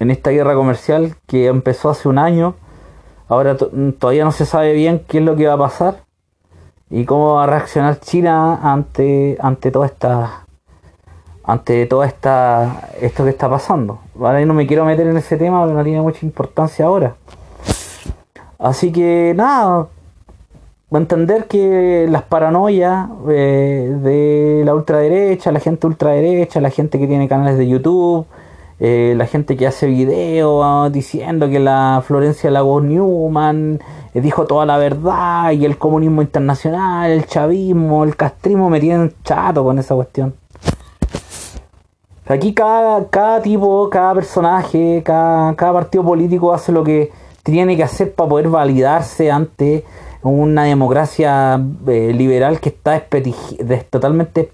[0.00, 2.56] en esta guerra comercial que empezó hace un año,
[3.28, 5.98] ahora todavía no se sabe bien qué es lo que va a pasar
[6.90, 10.44] y cómo va a reaccionar China ante, ante toda esta
[11.44, 14.00] ante toda esta esto que está pasando.
[14.18, 17.14] Ahora no me quiero meter en ese tema no tiene mucha importancia ahora.
[18.58, 19.86] Así que nada,
[20.96, 27.28] entender que las paranoias eh, de la ultraderecha, la gente ultraderecha, la gente que tiene
[27.28, 28.26] canales de YouTube,
[28.80, 33.80] eh, la gente que hace videos ah, diciendo que la Florencia Lagos Newman
[34.14, 39.12] eh, dijo toda la verdad y el comunismo internacional, el chavismo, el castrismo me tienen
[39.24, 40.34] chato con esa cuestión.
[42.26, 47.10] Aquí cada, cada tipo, cada personaje, cada, cada partido político hace lo que
[47.42, 49.84] tiene que hacer para poder validarse ante
[50.30, 53.04] una democracia eh, liberal que está
[53.90, 54.50] totalmente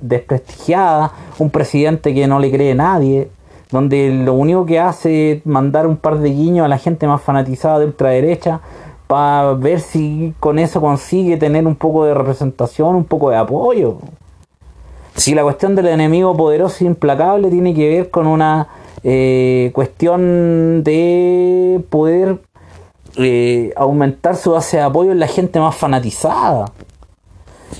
[0.00, 3.28] desprestigiada, un presidente que no le cree nadie,
[3.70, 7.22] donde lo único que hace es mandar un par de guiños a la gente más
[7.22, 8.60] fanatizada de ultraderecha
[9.06, 13.98] para ver si con eso consigue tener un poco de representación, un poco de apoyo.
[15.16, 18.68] Si la cuestión del enemigo poderoso e implacable tiene que ver con una
[19.02, 22.38] eh, cuestión de poder
[23.22, 26.72] eh, aumentar su base de apoyo en la gente más fanatizada.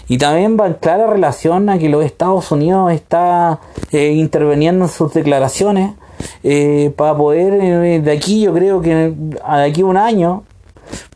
[0.09, 3.61] Y también va en clara relación a que los Estados Unidos está
[3.93, 5.95] eh, interviniendo en sus declaraciones
[6.43, 10.45] eh, para poder, de aquí yo creo que de aquí un año,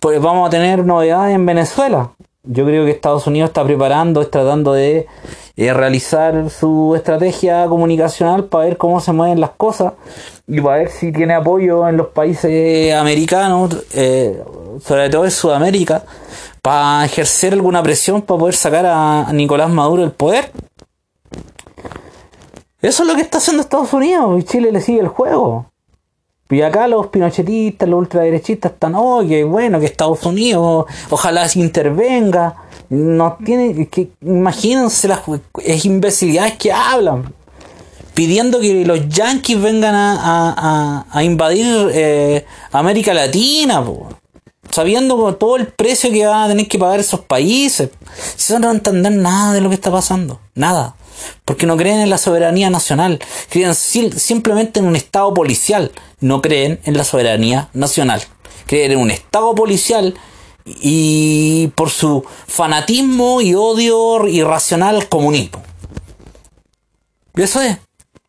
[0.01, 2.11] pues vamos a tener novedades en Venezuela.
[2.45, 5.07] Yo creo que Estados Unidos está preparando, tratando de
[5.57, 9.95] realizar su estrategia comunicacional para ver cómo se mueven las cosas
[10.47, 14.43] y para ver si tiene apoyo en los países americanos, eh,
[14.83, 16.05] sobre todo en Sudamérica,
[16.61, 20.51] para ejercer alguna presión para poder sacar a Nicolás Maduro del poder.
[22.83, 25.67] Eso es lo que está haciendo Estados Unidos y Chile le sigue el juego.
[26.55, 31.61] Y acá los pinochetistas, los ultraderechistas están, oh, que bueno, que Estados Unidos, ojalá se
[31.61, 32.55] intervenga.
[32.91, 35.21] No tiene, que imagínense las
[35.85, 37.33] imbecilidades que hablan
[38.15, 43.85] pidiendo que los yanquis vengan a, invadir eh, América Latina.
[44.71, 47.91] sabiendo todo el precio que van a tener que pagar esos países.
[48.37, 50.95] Si no van a entender nada de lo que está pasando, nada.
[51.45, 53.19] Porque no creen en la soberanía nacional,
[53.51, 58.23] creen simplemente en un Estado policial, no creen en la soberanía nacional.
[58.67, 60.15] Creen en un Estado policial
[60.65, 65.63] y por su fanatismo y odio irracional al comunismo.
[67.37, 67.79] Y eso es.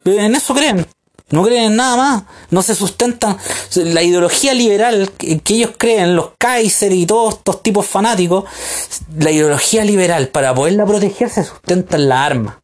[0.03, 0.85] En eso creen.
[1.29, 2.23] No creen en nada más.
[2.49, 3.37] No se sustentan.
[3.75, 8.45] La ideología liberal que, ellos creen, los Kaiser y todos estos tipos fanáticos,
[9.17, 12.61] la ideología liberal para poderla proteger se sustenta en la arma.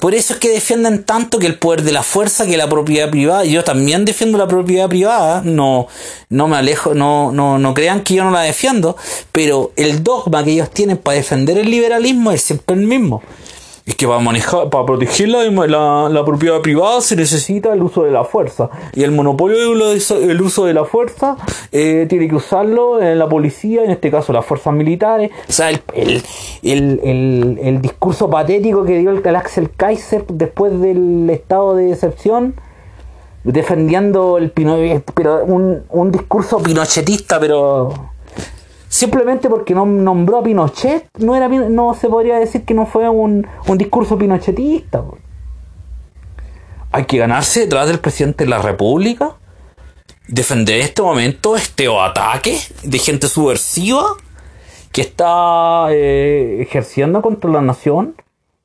[0.00, 3.10] Por eso es que defienden tanto que el poder de la fuerza, que la propiedad
[3.10, 3.44] privada.
[3.44, 5.42] Yo también defiendo la propiedad privada.
[5.44, 5.88] No,
[6.30, 8.96] no me alejo, no, no, no crean que yo no la defiendo.
[9.30, 13.22] Pero el dogma que ellos tienen para defender el liberalismo es siempre el mismo
[13.90, 18.10] es que para manejar, para proteger la, la, propiedad privada se necesita el uso de
[18.10, 18.70] la fuerza.
[18.94, 21.36] Y el monopolio del uso de la fuerza
[21.72, 25.30] eh, tiene que usarlo la policía, en este caso las fuerzas militares.
[25.48, 26.22] O sea, el,
[26.62, 32.54] el, el, discurso patético que dio el Axel Kaiser después del estado de excepción
[33.42, 38.09] defendiendo el pero un, un discurso pinochetista, pero
[38.90, 43.08] simplemente porque no nombró a Pinochet, no, era, no se podría decir que no fue
[43.08, 45.04] un, discurso pinochetista.
[46.90, 49.36] Hay que ganarse detrás del presidente de la República,
[50.26, 54.04] defender este momento, este ataque de gente subversiva
[54.90, 58.16] que está eh, ejerciendo contra la nación.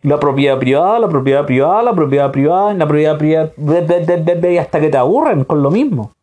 [0.02, 3.52] La propiedad privada, la propiedad privada, la propiedad privada, la propiedad privada,
[4.62, 6.15] hasta que te aburren con lo mismo.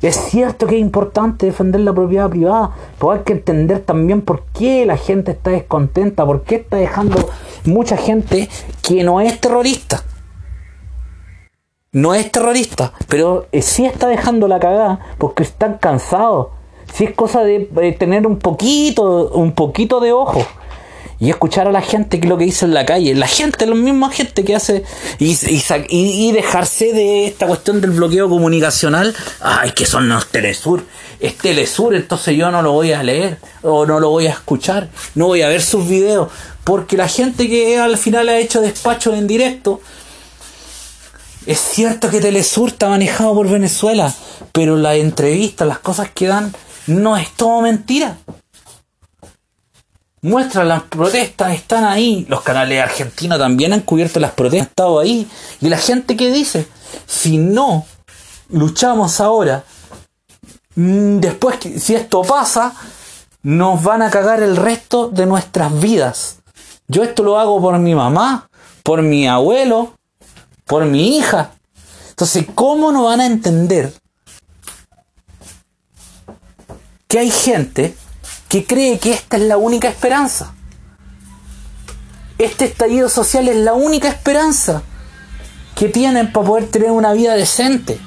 [0.00, 4.44] Es cierto que es importante defender la propiedad privada, pero hay que entender también por
[4.54, 7.28] qué la gente está descontenta, por qué está dejando
[7.64, 8.48] mucha gente
[8.82, 10.04] que no es terrorista.
[11.90, 16.48] No es terrorista, pero eh, sí está dejando la cagada porque están cansados.
[16.92, 20.44] Si es cosa de tener un poquito, un poquito de ojo
[21.20, 23.14] y escuchar a la gente que lo que dice en la calle.
[23.14, 24.84] La gente, la misma gente que hace
[25.18, 25.36] y,
[25.88, 29.14] y, dejarse de esta cuestión del bloqueo comunicacional.
[29.40, 30.84] Ay, que son los Telesur.
[31.18, 34.88] Es Telesur, entonces yo no lo voy a leer o no lo voy a escuchar,
[35.16, 36.30] no voy a ver sus videos.
[36.62, 39.80] Porque la gente que al final ha hecho despacho en directo.
[41.46, 44.14] Es cierto que Telesur está manejado por Venezuela,
[44.52, 46.52] pero las entrevistas, las cosas que dan,
[46.86, 48.18] no es todo mentira
[50.22, 52.26] muestran las protestas, están ahí.
[52.28, 55.28] Los canales argentinos también han cubierto las protestas, han estado ahí.
[55.60, 56.66] Y la gente que dice,
[57.06, 57.86] si no
[58.48, 59.64] luchamos ahora,
[60.74, 62.74] mm, después si esto pasa,
[63.42, 66.36] nos van a cagar el resto de nuestras vidas.
[66.88, 68.48] Yo esto lo hago por mi mamá,
[68.82, 69.94] por mi abuelo,
[70.64, 71.52] por mi hija.
[72.10, 73.92] Entonces, ¿cómo no van a entender
[77.06, 77.94] que hay gente
[78.48, 80.54] que cree que esta es la única esperanza.
[82.38, 84.82] Este estallido social es la única esperanza
[85.74, 88.00] que tienen para poder tener una vida decente.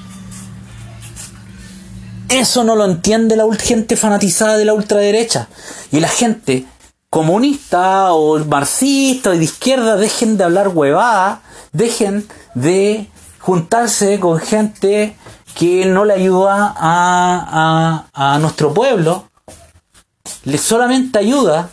[2.29, 5.49] Eso no lo entiende la gente fanatizada de la ultraderecha.
[5.91, 6.65] Y la gente
[7.09, 11.41] comunista o marxista o de izquierda dejen de hablar huevada,
[11.73, 12.25] dejen
[12.55, 15.17] de juntarse con gente
[15.55, 19.30] que no le ayuda a, a nuestro pueblo
[20.43, 21.69] le solamente ayuda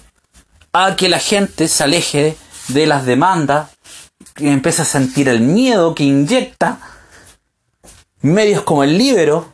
[0.73, 2.37] a que la gente se aleje
[2.69, 3.71] de las demandas,
[4.35, 6.79] que empiece a sentir el miedo que inyecta
[8.21, 9.53] medios como el Libero,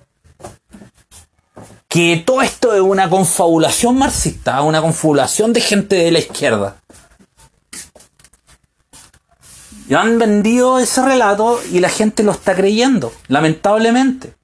[1.89, 6.77] que todo esto es una confabulación marxista, una confabulación de gente de la izquierda.
[9.89, 14.35] Y han vendido ese relato y la gente lo está creyendo, lamentablemente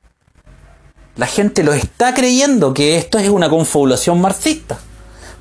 [1.17, 4.79] la gente lo está creyendo que esto es una confabulación marxista.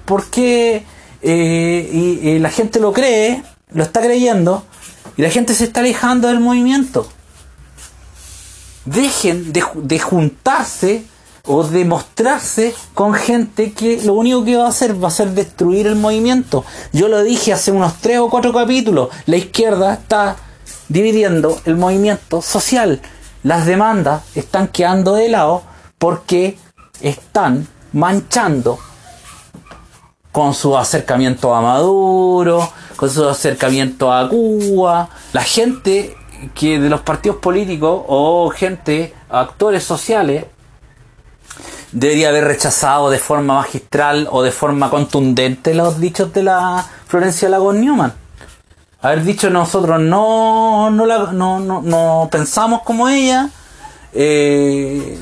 [0.05, 0.83] Porque
[1.21, 4.63] eh, y, la gente lo cree, lo está creyendo,
[5.17, 7.07] y la gente se está alejando del movimiento.
[8.85, 11.03] Dejen de, de juntarse
[11.45, 15.31] o de mostrarse con gente que lo único que va a hacer va a ser
[15.31, 16.63] destruir el movimiento.
[16.93, 19.09] Yo lo dije hace unos tres o cuatro capítulos.
[19.25, 20.37] La izquierda está
[20.89, 23.01] dividiendo el movimiento social.
[23.43, 25.63] Las demandas están quedando de lado
[25.97, 26.57] porque
[27.01, 28.79] están manchando
[30.31, 36.15] con su acercamiento a Maduro, con su acercamiento a Cuba, la gente
[36.53, 40.45] que de los partidos políticos o gente, actores sociales,
[41.91, 47.49] debería haber rechazado de forma magistral o de forma contundente los dichos de la Florencia
[47.49, 48.13] Lagos Newman.
[49.01, 53.49] Haber dicho nosotros no, no, no, no, no pensamos como ella,
[54.11, 55.17] eh,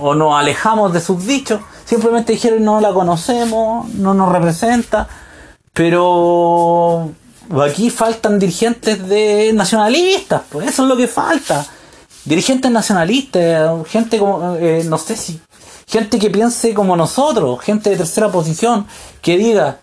[0.00, 5.08] o nos alejamos de sus dichos, simplemente dijeron no la conocemos, no nos representa,
[5.72, 7.10] pero
[7.62, 11.66] aquí faltan dirigentes de nacionalistas, pues eso es lo que falta.
[12.24, 15.40] Dirigentes nacionalistas, gente como, eh, no sé si,
[15.86, 18.86] gente que piense como nosotros, gente de tercera posición,
[19.22, 19.80] que diga,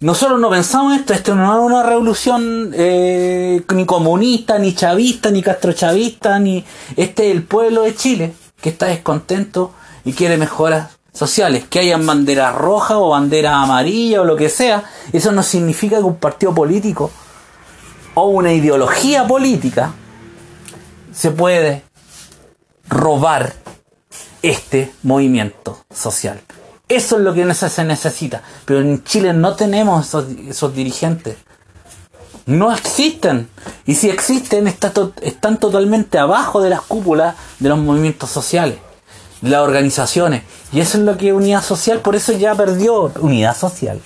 [0.00, 5.42] nosotros no pensamos esto, esto no es una revolución eh, ni comunista, ni chavista, ni
[5.42, 6.64] castrochavista, ni
[6.96, 9.72] este es el pueblo de Chile que está descontento
[10.04, 14.84] y quiere mejoras sociales, que hayan banderas rojas o banderas amarillas o lo que sea,
[15.12, 17.10] eso no significa que un partido político
[18.14, 19.92] o una ideología política
[21.12, 21.82] se puede
[22.88, 23.54] robar
[24.42, 26.40] este movimiento social.
[26.88, 28.42] Eso es lo que se necesita.
[28.64, 30.14] Pero en Chile no tenemos
[30.48, 31.36] esos, dirigentes.
[32.46, 33.48] No existen.
[33.86, 38.78] Y si existen, están totalmente abajo de las cúpulas de los movimientos sociales,
[39.40, 40.42] de las organizaciones.
[40.72, 44.00] Y eso es lo que unidad social, por eso ya perdió unidad social.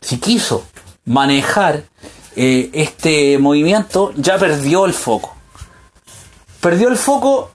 [0.00, 0.64] Si quiso
[1.04, 1.84] manejar
[2.34, 5.34] eh, este movimiento, ya perdió el foco.
[6.60, 7.50] Perdió el foco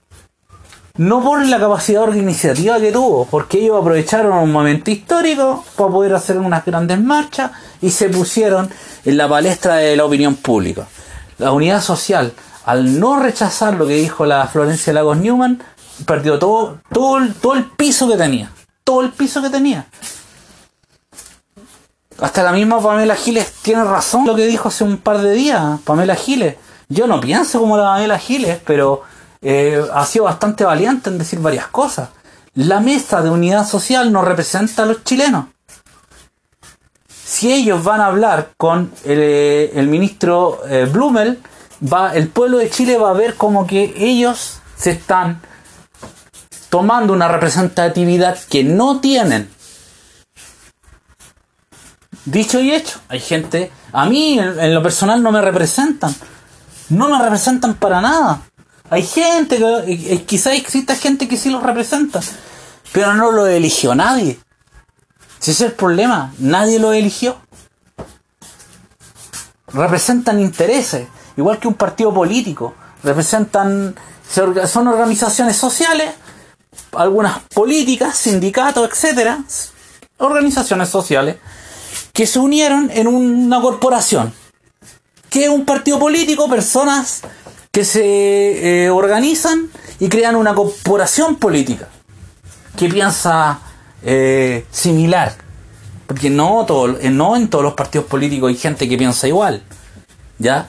[0.96, 6.14] no por la capacidad organizativa que tuvo, porque ellos aprovecharon un momento histórico para poder
[6.14, 8.70] hacer unas grandes marchas y se pusieron
[9.04, 10.86] en la palestra de la opinión pública.
[11.38, 12.32] La unidad social,
[12.64, 15.60] al no rechazar lo que dijo la Florencia Lagos Newman,
[16.06, 18.52] perdió todo, todo, todo el piso que tenía.
[18.84, 19.86] Todo el piso que tenía.
[22.20, 25.80] Hasta la misma Pamela Giles tiene razón lo que dijo hace un par de días.
[25.84, 26.54] Pamela Giles.
[26.88, 29.02] Yo no pienso como la Pamela Giles, pero
[29.46, 32.08] eh, ha sido bastante valiente en decir varias cosas.
[32.54, 35.46] La mesa de unidad social no representa a los chilenos.
[37.08, 41.42] Si ellos van a hablar con el, eh, ministro eh, Blumel,
[41.92, 45.42] va, el pueblo de Chile va a ver como que ellos se están
[46.70, 49.50] tomando una representatividad que no tienen.
[52.24, 56.14] Dicho y hecho, hay gente, a mí en lo personal no me representan.
[56.88, 58.40] No me representan para nada.
[58.90, 62.20] Hay gente que eh, quizás exista gente que sí los representa,
[62.92, 64.38] pero no lo eligió nadie.
[65.40, 67.36] Ese es el problema, nadie lo eligió.
[69.68, 72.74] Representan intereses, igual que un partido político.
[73.02, 73.94] Representan,
[74.30, 76.12] son organizaciones sociales,
[76.92, 79.44] algunas políticas, sindicatos, etcétera,
[80.18, 81.36] organizaciones sociales
[82.12, 84.32] que se unieron en una corporación.
[85.28, 87.22] Que es un partido político, personas
[87.74, 89.68] que se eh, organizan
[89.98, 91.88] y crean una corporación política
[92.76, 93.58] que piensa
[94.04, 95.34] eh, similar.
[96.06, 99.64] Porque no, todo, eh, no en todos los partidos políticos hay gente que piensa igual.
[100.38, 100.68] ¿Ya?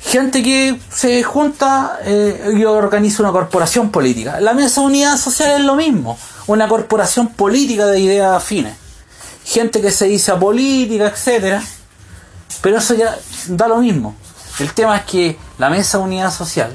[0.00, 4.40] Gente que se junta y organiza una corporación política.
[4.40, 6.16] La mesa de unidad social es lo mismo.
[6.46, 8.74] Una corporación política de ideas afines.
[9.44, 11.62] Gente que se dice política, etcétera.
[12.62, 13.14] Pero eso ya
[13.48, 14.14] da lo mismo.
[14.58, 16.74] El tema es que la mesa unidad social,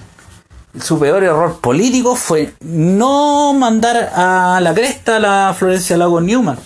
[0.81, 6.57] su peor error político fue no mandar a la cresta a la Florencia Lagos Newman.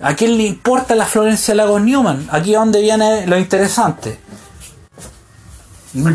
[0.00, 2.28] ¿A quién le importa la Florencia Lagos Newman?
[2.30, 4.20] Aquí es donde viene lo interesante.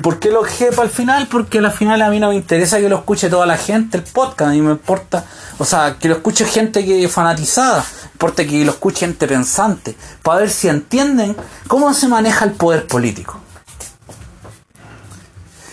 [0.02, 1.28] ¿Por qué lo dejé para el final?
[1.28, 4.04] Porque al final a mí no me interesa que lo escuche toda la gente, el
[4.04, 5.26] podcast, a mí me importa,
[5.58, 10.40] o sea, que lo escuche gente que fanatizada, importa que lo escuche gente pensante, para
[10.40, 11.36] ver si entienden
[11.68, 13.40] cómo se maneja el poder político.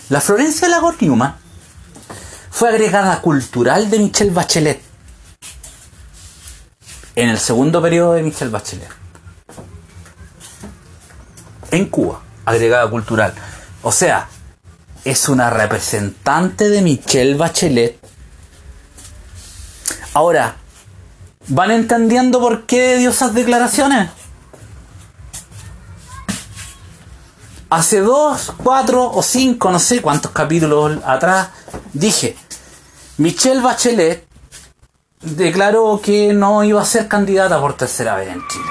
[0.09, 1.35] La Florencia Lagos Newman
[2.51, 4.81] fue agregada cultural de Michelle Bachelet
[7.17, 8.89] en el segundo periodo de Michelle Bachelet.
[11.73, 13.35] En Cuba, agregada cultural.
[13.83, 14.29] O sea,
[15.05, 17.99] es una representante de Michelle Bachelet.
[20.15, 20.55] Ahora,
[21.49, 24.11] ¿van entendiendo por qué dio esas declaraciones?
[27.71, 31.49] Hace dos, cuatro o cinco, no sé cuántos capítulos atrás,
[31.93, 32.37] dije,
[33.19, 34.27] Michelle Bachelet
[35.21, 38.71] declaró que no iba a ser candidata por tercera vez en Chile.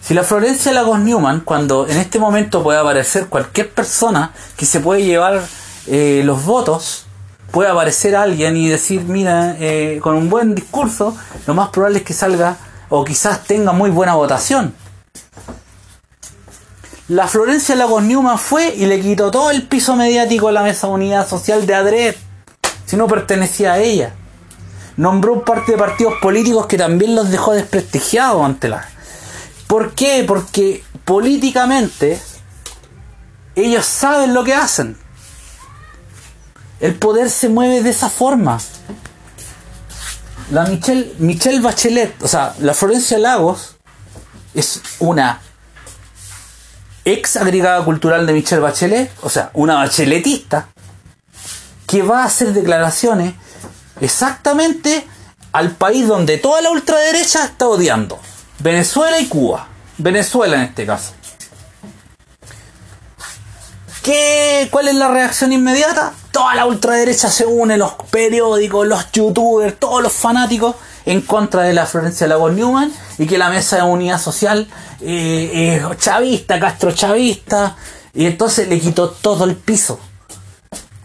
[0.00, 4.78] Si la Florencia Lagos Newman, cuando en este momento puede aparecer cualquier persona que se
[4.78, 5.42] puede llevar
[5.88, 7.06] eh, los votos,
[7.50, 11.16] puede aparecer alguien y decir, mira, eh, con un buen discurso,
[11.46, 12.56] lo más probable es que salga
[12.88, 14.74] o quizás tenga muy buena votación
[17.08, 20.88] la Florencia Lagos Newman fue y le quitó todo el piso mediático a la mesa
[20.88, 22.16] unidad social de Adred,
[22.84, 24.12] si no pertenecía a ella.
[24.96, 28.88] Nombró un parte de partidos políticos que también los dejó desprestigiados ante la.
[29.68, 30.24] ¿Por qué?
[30.26, 32.20] Porque políticamente
[33.54, 34.96] Ellos saben lo que hacen.
[36.80, 38.58] El poder se mueve de esa forma.
[40.50, 43.75] La Michelle, Michelle Bachelet, o sea, la Florencia Lagos
[44.56, 45.40] es una
[47.04, 50.68] ex agregada cultural de Michelle Bachelet, o sea, una bacheletista,
[51.86, 53.34] que va a hacer declaraciones
[54.00, 55.06] exactamente
[55.52, 58.18] al país donde toda la ultraderecha está odiando.
[58.58, 59.68] Venezuela y Cuba.
[59.98, 61.12] Venezuela en este caso.
[64.02, 66.12] ¿Qué, ¿Cuál es la reacción inmediata?
[66.30, 70.76] Toda la ultraderecha se une, los periódicos, los youtubers, todos los fanáticos
[71.06, 74.68] en contra de la Florencia Lagos Newman y que la mesa de unidad social
[75.00, 77.76] eh, es chavista, Castro chavista,
[78.12, 79.98] y entonces le quitó todo el piso.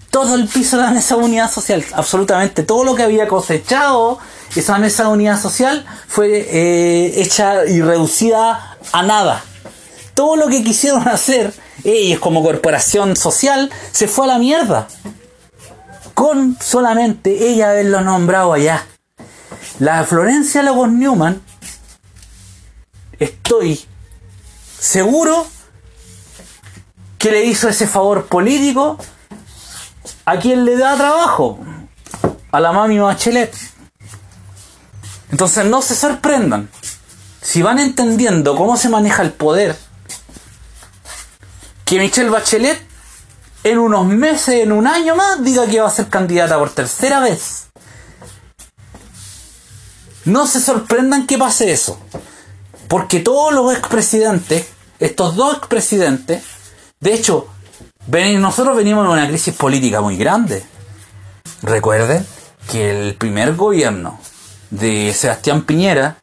[0.10, 4.20] Todo el piso de la mesa de unidad social, absolutamente todo lo que había cosechado
[4.60, 9.44] esa mesa de unidad social fue eh, hecha y reducida a nada.
[10.14, 14.88] Todo lo que quisieron hacer ellos como corporación social se fue a la mierda.
[16.14, 18.86] Con solamente ella haberlo nombrado allá.
[19.80, 21.42] La Florencia Lagos Newman,
[23.20, 23.84] estoy
[24.80, 25.48] seguro
[27.18, 28.98] que le hizo ese favor político
[30.26, 31.60] a quien le da trabajo,
[32.52, 33.56] a la mami Bachelet.
[35.32, 36.70] Entonces no se sorprendan.
[37.42, 39.78] Si van entendiendo cómo se maneja el poder,
[41.86, 42.80] que Michelle Bachelet
[43.64, 47.20] en unos meses, en un año más, diga que va a ser candidata por tercera
[47.20, 47.71] vez.
[50.26, 52.00] No se sorprendan que pase eso.
[52.88, 54.68] Porque todos los expresidentes,
[55.00, 56.44] estos dos expresidentes,
[57.00, 57.48] de hecho,
[58.40, 60.64] nosotros venimos de una crisis política muy grande.
[61.62, 62.26] Recuerden
[62.70, 64.20] que el primer gobierno
[64.70, 66.18] de Sebastián Piñera,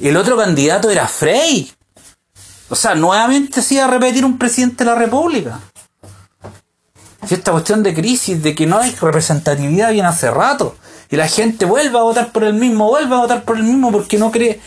[0.00, 1.72] el otro candidato era Frey.
[2.68, 5.60] O sea, nuevamente se iba a repetir un presidente de la República.
[7.26, 10.76] Si esta cuestión de crisis, de que no hay representatividad, viene hace rato.
[11.10, 13.92] Y la gente vuelve a votar por el mismo, vuelve a votar por el mismo
[13.92, 14.60] porque no cree.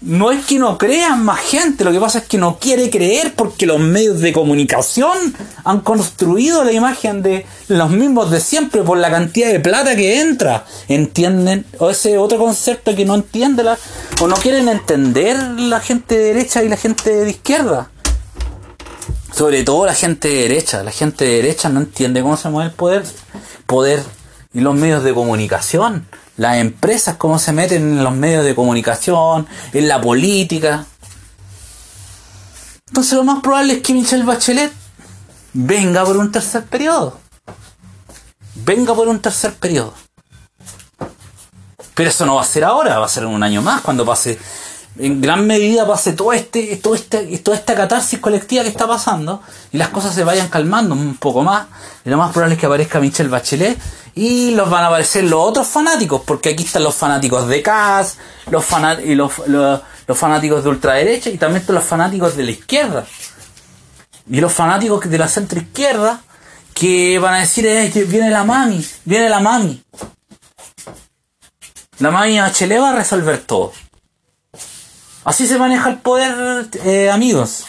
[0.00, 3.32] No es que no crean más gente, lo que pasa es que no quiere creer
[3.34, 5.34] porque los medios de comunicación
[5.64, 10.20] han construido la imagen de los mismos de siempre por la cantidad de plata que
[10.20, 10.66] entra.
[10.88, 11.64] ¿Entienden?
[11.78, 13.78] O ese otro concepto que no entiende la,
[14.20, 17.90] o no quieren entender la gente de derecha y la gente de izquierda.
[19.34, 20.82] Sobre todo la gente de derecha.
[20.82, 23.04] La gente de derecha no entiende cómo se mueve el poder.
[23.66, 24.02] Poder
[24.54, 29.46] y los medios de comunicación, las empresas, cómo se meten en los medios de comunicación,
[29.72, 30.86] en la política.
[32.88, 34.72] Entonces lo más probable es que Michelle Bachelet
[35.52, 37.18] venga por un tercer periodo.
[38.54, 39.92] Venga por un tercer periodo.
[41.94, 44.04] Pero eso no va a ser ahora, va a ser en un año más, cuando
[44.04, 44.38] pase
[44.98, 49.42] en gran medida pase todo este, todo este, toda esta catarsis colectiva que está pasando
[49.72, 51.66] y las cosas se vayan calmando un poco más.
[52.04, 53.76] Lo más probable es que aparezca Michelle Bachelet
[54.14, 58.18] y los van a aparecer los otros fanáticos, porque aquí están los fanáticos de CAS,
[58.50, 63.06] los, fanáticos de ultraderecha y también están los fanáticos de la izquierda.
[64.30, 66.20] Y los fanáticos de la centro izquierda
[66.74, 69.82] que van a decir, eh, viene la mami, viene la mami.
[71.98, 73.72] La mami Bachelet va a resolver todo.
[75.24, 77.64] Así se maneja el poder, eh, amigos.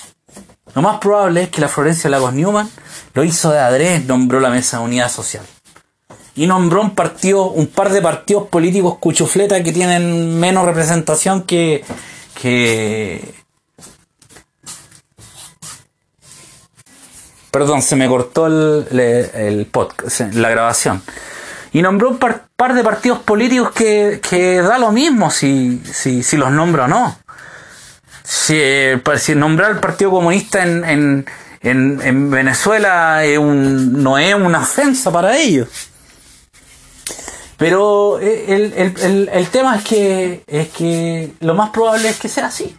[0.74, 2.70] Lo más probable es que la Florencia Lagos Newman
[3.14, 5.46] lo hizo de adrés, nombró la Mesa de Unidad Social.
[6.36, 11.84] Y nombró un partido, un par de partidos políticos cuchufleta que tienen menos representación que,
[12.40, 13.34] que,
[17.52, 21.02] Perdón, se me cortó el, el podcast, la grabación.
[21.72, 26.36] Y nombró un par, de partidos políticos que, que da lo mismo si, si, si
[26.36, 27.18] los nombra o no
[28.26, 31.26] si, nombrar al Partido Comunista en,
[31.62, 35.68] Venezuela no es una ofensa para ellos.
[37.58, 38.46] Pero eh,
[39.32, 42.76] el, tema es que, es que lo más probable es que sea así,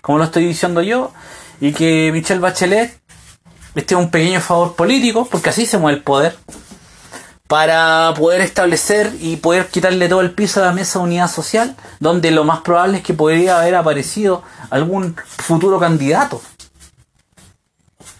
[0.00, 1.12] como lo estoy diciendo yo,
[1.60, 2.96] y que Michelle Bachelet
[3.74, 6.36] esté un pequeño favor político, porque así se mueve el poder
[7.48, 11.76] para poder establecer y poder quitarle todo el piso a la mesa de unidad social,
[12.00, 16.40] donde lo más probable es que podría haber aparecido algún futuro candidato.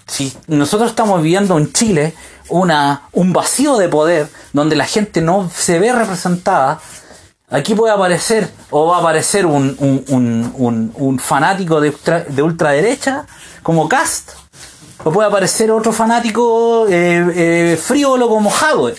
[0.06, 2.14] Si nosotros estamos viviendo en Chile
[2.54, 6.80] una, un vacío de poder donde la gente no se ve representada,
[7.50, 11.92] aquí puede aparecer o va a aparecer un, un, fanático de,
[12.28, 13.26] de ultraderecha
[13.62, 14.30] como Cast,
[15.02, 18.98] o puede aparecer otro fanático eh, eh, frívolo como Howard.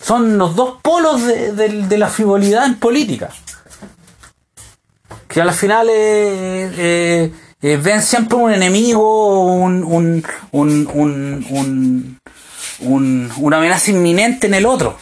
[0.00, 3.30] Son los dos polos de, la frivolidad en política.
[5.26, 12.17] Que al final es, eh, ven siempre un enemigo, un, un, un, un,
[12.80, 14.96] un, una amenaza inminente en el otro.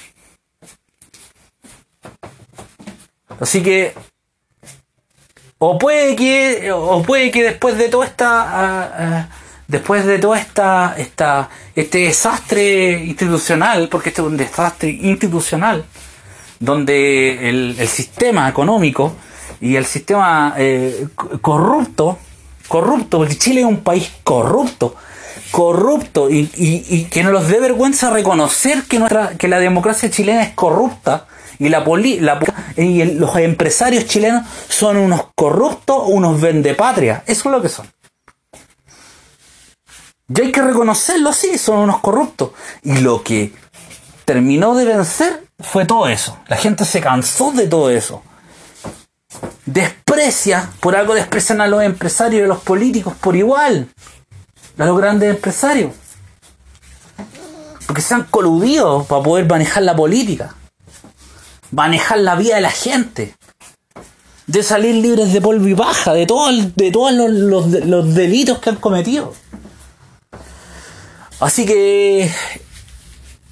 [3.41, 3.95] Así que
[5.59, 9.29] o puede que o puede que después de toda esta ah, ah,
[9.67, 15.85] después de toda esta, esta este desastre institucional porque este es un desastre institucional
[16.61, 19.15] donde el, el sistema económico
[19.61, 21.09] y el sistema eh,
[21.41, 22.19] corrupto
[22.67, 24.95] corrupto, porque Chile es un país corrupto,
[25.57, 30.43] corrupto, y, y, que no nos dé vergüenza reconocer que, nuestra, que la democracia chilena
[30.43, 31.29] es corrupta,
[31.59, 32.39] y, la, poli, la
[32.77, 37.91] y los empresarios chilenos son unos corruptos, unos vendepatrias, eso es lo que son.
[40.29, 42.51] Y hay que reconocerlo así, son unos corruptos.
[42.83, 43.55] Y lo que
[44.27, 46.37] terminó de vencer fue todo eso.
[46.49, 48.23] La gente se cansó de todo eso
[49.67, 53.89] desprecia, por algo desprecian a los empresarios y a los políticos por igual,
[54.79, 55.93] a los grandes empresarios.
[57.87, 60.55] Porque se han coludido para poder manejar la política,
[61.71, 63.35] manejar la vida de la gente,
[64.47, 68.71] de salir libres de polvo y baja, de, todo de todos los, los delitos que
[68.71, 69.35] han cometido.
[71.39, 72.31] Así que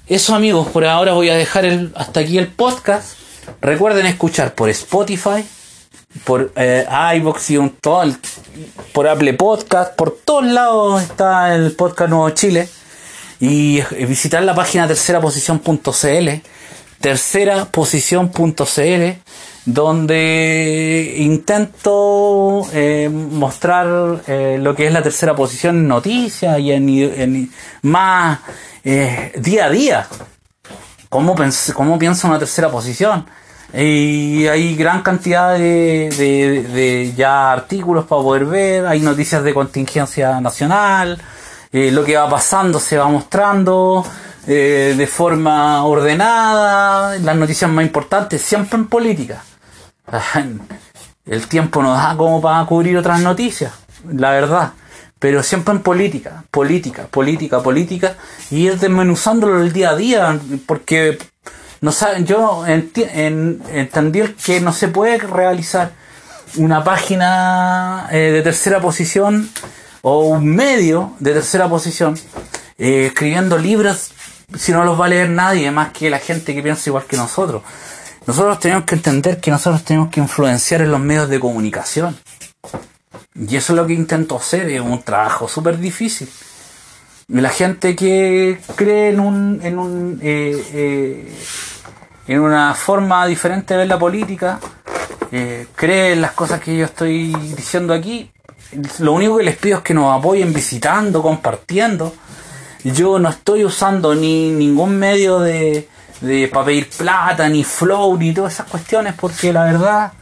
[0.07, 3.17] eso amigos, por ahora voy a dejar el, hasta aquí el podcast.
[3.61, 5.43] Recuerden escuchar por Spotify,
[6.23, 6.85] por eh,
[7.17, 8.05] iVoox y un, todo
[8.93, 12.69] por Apple Podcast, por todos lados está el podcast Nuevo Chile.
[13.39, 16.29] Y visitar la página terceraposición.cl,
[17.01, 19.19] terceraposición.cl,
[19.65, 27.51] donde intento eh, mostrar eh, lo que es la tercera posición en noticias y en,
[27.81, 28.39] más
[28.83, 30.07] eh, día a día.
[31.09, 31.35] ¿Cómo,
[31.73, 33.25] ¿Cómo piensa una tercera posición?
[33.77, 40.39] Y hay gran cantidad de, de, ya artículos para poder ver, hay noticias de contingencia
[40.39, 41.21] nacional,
[41.73, 44.05] eh, lo que va pasando se va mostrando
[44.47, 49.43] eh, de forma ordenada, las noticias más importantes, siempre en política.
[51.25, 53.73] El tiempo nos da como para cubrir otras noticias,
[54.09, 54.71] la verdad.
[55.19, 58.15] Pero siempre en política, política, política, política,
[58.51, 61.17] y ir desmenuzándolo el día a día, porque
[61.85, 65.91] no saben, yo entendí que no se puede realizar
[66.55, 69.47] una página eh, de tercera posición
[70.01, 72.17] o un medio de tercera posición
[72.79, 74.13] eh, escribiendo libros
[74.55, 77.17] si no los va a leer nadie más que la gente que piensa igual que
[77.17, 77.61] nosotros.
[78.25, 82.17] Nosotros tenemos que entender que nosotros tenemos que influenciar en los medios de comunicación.
[83.35, 86.27] Y eso es lo que intento hacer, es un trabajo súper difícil.
[87.27, 91.33] La gente que cree en un, en un eh,
[92.27, 94.59] en una forma diferente de ver la política,
[95.31, 98.31] eh, cree en las cosas que yo estoy diciendo aquí.
[98.99, 102.13] Lo único que les pido es que nos apoyen visitando, compartiendo.
[102.83, 105.87] Yo no estoy usando ni ningún medio de,
[106.21, 110.13] de para pedir plata, ni flow, ni todas esas cuestiones, porque la verdad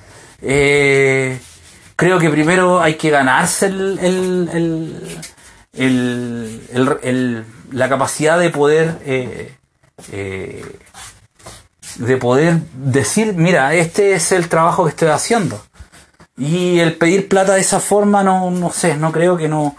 [0.41, 1.39] eh,
[1.95, 5.19] creo que primero hay que ganarse el, el,
[5.73, 9.55] la capacidad de poder eh,
[10.11, 10.79] eh
[11.95, 15.63] de poder decir, mira, este es el trabajo que estoy haciendo.
[16.37, 19.75] Y el pedir plata de esa forma no, no sé, no creo que no,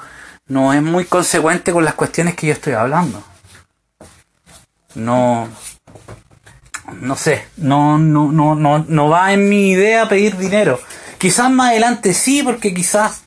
[0.47, 3.23] no es muy consecuente con las cuestiones que yo estoy hablando.
[4.95, 5.49] No,
[7.01, 10.79] no sé, no, no, no, no, no va en mi idea pedir dinero.
[11.19, 13.24] Quizás más adelante sí, porque quizás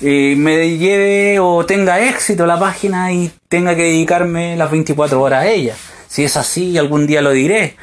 [0.00, 5.42] eh, me lleve o tenga éxito la página y tenga que dedicarme las 24 horas
[5.42, 5.74] a ella.
[6.08, 7.76] Si es así, algún día lo diré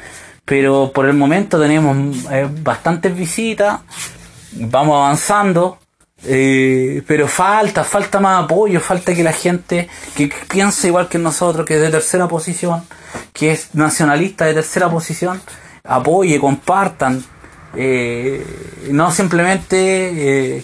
[0.44, 3.80] pero por el momento tenemos eh, bastantes visitas,
[4.52, 5.78] vamos avanzando,
[6.22, 11.64] eh, pero falta, falta más apoyo, falta que la gente que piense igual que nosotros,
[11.64, 12.84] que es de tercera posición,
[13.32, 15.40] que es nacionalista de tercera posición,
[15.82, 17.24] apoye, compartan,
[18.90, 20.62] no simplemente,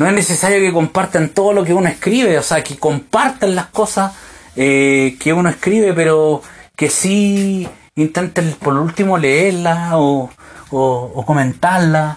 [0.00, 3.66] no es necesario que compartan todo lo que uno escribe, o sea, que compartan las
[3.66, 4.12] cosas
[4.54, 6.42] que uno escribe, pero
[6.74, 10.30] que sí intenten por último leerla o,
[10.70, 12.16] o, comentarla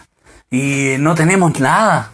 [0.49, 2.13] y no tenemos nada.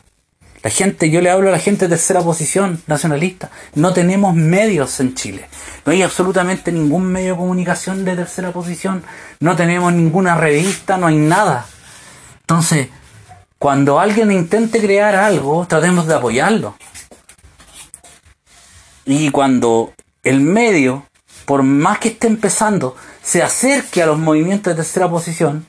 [0.64, 5.00] La gente, yo le hablo a la gente de tercera posición nacionalista, no tenemos medios
[5.00, 5.46] en Chile.
[5.86, 9.04] No hay absolutamente ningún medio de comunicación de tercera posición,
[9.40, 11.68] no tenemos ninguna revista, no hay nada.
[12.42, 12.88] Entonces,
[13.60, 16.76] cuando alguien intente crear algo, tratemos de apoyarlo.
[19.06, 19.94] Y cuando
[20.24, 21.06] el medio,
[21.46, 25.66] por más que esté empezando, se acerque a los movimientos de tercera posición,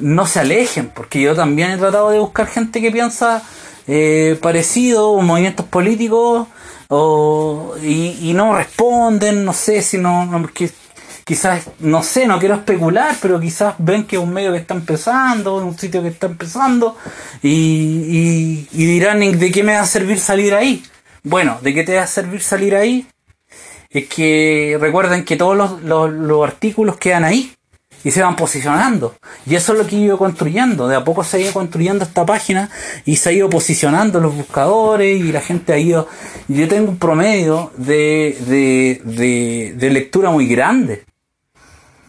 [0.00, 3.42] no se alejen, porque yo también he tratado de buscar gente que piensa
[3.86, 6.48] eh, parecidos, movimientos políticos,
[6.88, 10.24] o, y, no responden, no sé si no,
[11.26, 14.74] quizás, no sé, no quiero especular, pero quizás ven que es un medio que está
[14.74, 16.96] empezando, un sitio que está empezando,
[17.42, 20.84] y, y, dirán, ¿de qué me va a servir salir ahí?
[21.24, 23.08] Bueno, ¿de qué te va a servir salir ahí?
[23.90, 27.52] Es que recuerden que todos los, los, los artículos quedan ahí
[28.04, 29.16] y se van posicionando.
[29.46, 30.86] Y eso es lo que he ido construyendo.
[30.86, 32.70] De a poco se ha ido construyendo esta página
[33.04, 36.06] y se ha ido posicionando los buscadores y la gente ha ido.
[36.46, 41.04] Yo tengo un promedio de, de, de lectura muy grande.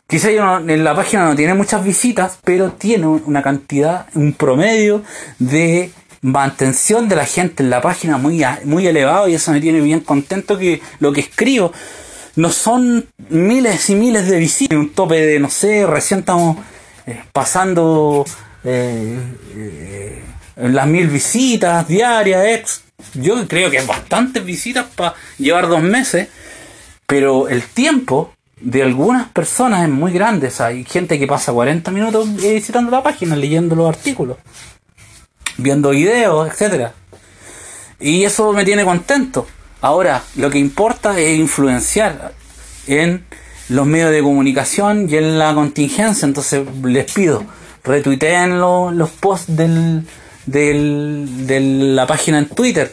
[0.08, 5.04] Quizá en la página no tiene muchas visitas, pero tiene una cantidad, un promedio
[5.38, 5.92] de
[6.22, 10.00] mantención de la gente en la página muy, muy elevado y eso me tiene bien
[10.00, 11.74] contento que lo que escribo
[12.38, 16.58] no son miles y miles de visitas, un tope de, no sé, recién estamos
[17.06, 18.24] eh, pasando
[18.64, 19.20] eh,
[19.56, 20.24] eh,
[20.56, 22.82] las mil visitas diarias.
[23.14, 26.30] Yo creo que es bastantes visitas para llevar dos meses,
[27.06, 30.52] pero el tiempo de algunas personas es muy grande.
[30.60, 34.38] hay gente que pasa 40 minutos visitando la página, leyendo los artículos,
[35.58, 36.94] viendo videos, etcétera.
[38.00, 39.48] Y eso me tiene contento.
[39.82, 42.34] Ahora, lo que importa es influenciar
[42.88, 43.26] en
[43.70, 46.26] los medios de comunicación y en la contingencia.
[46.26, 47.44] Entonces les pido,
[47.84, 50.06] retuiteen los posts del,
[50.46, 52.92] de la página en Twitter.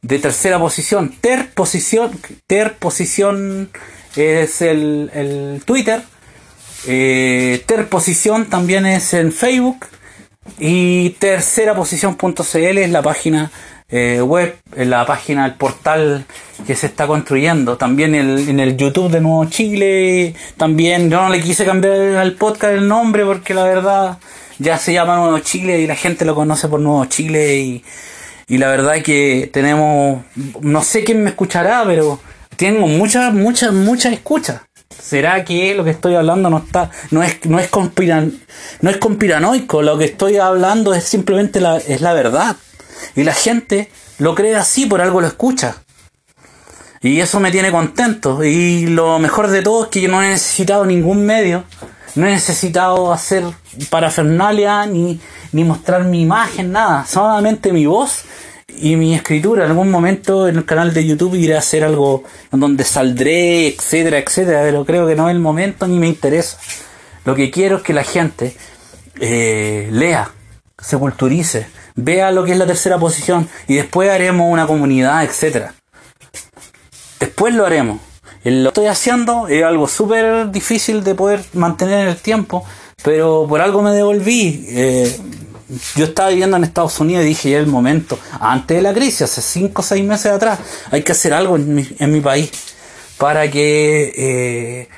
[0.00, 2.10] De tercera posición, ter posición,
[2.46, 3.70] ter posición
[4.16, 6.02] es el, el Twitter.
[6.86, 9.86] Eh, posición también es en Facebook.
[10.58, 13.50] Y tercera posición.cl es la página
[13.88, 16.24] eh, web, en la página, el portal
[16.66, 17.76] que se está construyendo.
[17.76, 20.34] También en el YouTube de Nuevo Chile.
[20.56, 24.18] También yo no le quise cambiar al podcast el nombre porque la verdad
[24.58, 27.58] ya se llama Nuevo Chile y la gente lo conoce por Nuevo Chile.
[27.58, 27.84] Y,
[28.48, 30.24] y la verdad que tenemos,
[30.60, 32.20] no sé quién me escuchará, pero
[32.56, 34.62] tengo muchas, muchas, muchas escuchas.
[35.00, 38.40] ¿Será que lo que estoy hablando no está, no es, no es conspiran,
[38.80, 39.82] no es conspiranoico?
[39.82, 42.56] Lo que estoy hablando es simplemente la, es la verdad.
[43.16, 45.76] Y la gente lo cree así, por algo lo escucha.
[47.00, 48.44] Y eso me tiene contento.
[48.44, 51.64] Y lo mejor de todo es que yo no he necesitado ningún medio.
[52.14, 53.44] No he necesitado hacer
[53.90, 55.20] parafernalia ni,
[55.52, 57.04] ni mostrar mi imagen, nada.
[57.06, 58.24] Solamente mi voz
[58.78, 59.64] y mi escritura.
[59.64, 63.68] En algún momento en el canal de YouTube iré a hacer algo en donde saldré,
[63.68, 64.62] etcétera, etcétera.
[64.62, 66.58] Pero creo que no es el momento ni me interesa.
[67.24, 68.56] Lo que quiero es que la gente
[69.20, 70.30] eh, lea,
[70.78, 75.74] se culturice vea lo que es la tercera posición y después haremos una comunidad, etcétera.
[77.20, 78.00] Después lo haremos.
[78.44, 82.64] Lo estoy haciendo es algo súper difícil de poder mantener en el tiempo,
[83.04, 84.66] pero por algo me devolví.
[84.68, 85.16] Eh,
[85.96, 89.22] yo estaba viviendo en Estados Unidos y dije ya el momento, antes de la crisis,
[89.22, 90.58] hace 5 o 6 meses atrás,
[90.90, 92.50] hay que hacer algo en mi, en mi país
[93.18, 94.88] para que eh,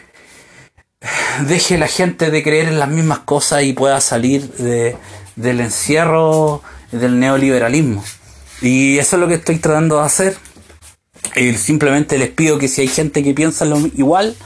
[1.47, 4.97] deje la gente de creer en las mismas cosas y pueda salir de,
[5.37, 8.03] del encierro del neoliberalismo.
[8.63, 10.37] Y eso es lo que estoy tratando de hacer.
[11.37, 14.37] Y simplemente les pido que si hay gente que piensa lo igual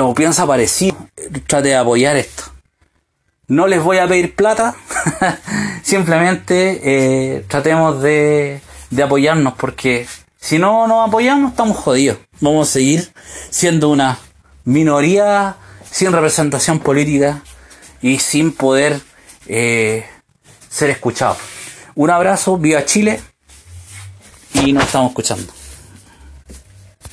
[0.00, 0.96] o piensa parecido,
[1.46, 2.44] trate de apoyar esto.
[3.48, 4.76] No les voy a pedir plata,
[5.82, 10.06] simplemente eh, tratemos de, de apoyarnos porque
[10.38, 12.18] si no nos apoyamos estamos jodidos.
[12.40, 13.12] Vamos a seguir
[13.50, 14.18] siendo una
[14.64, 15.56] minoría
[15.90, 17.42] sin representación política
[18.02, 19.00] y sin poder
[19.46, 20.04] eh,
[20.68, 21.38] ser escuchados.
[21.94, 23.20] Un abrazo, viva Chile
[24.54, 25.57] y nos estamos escuchando.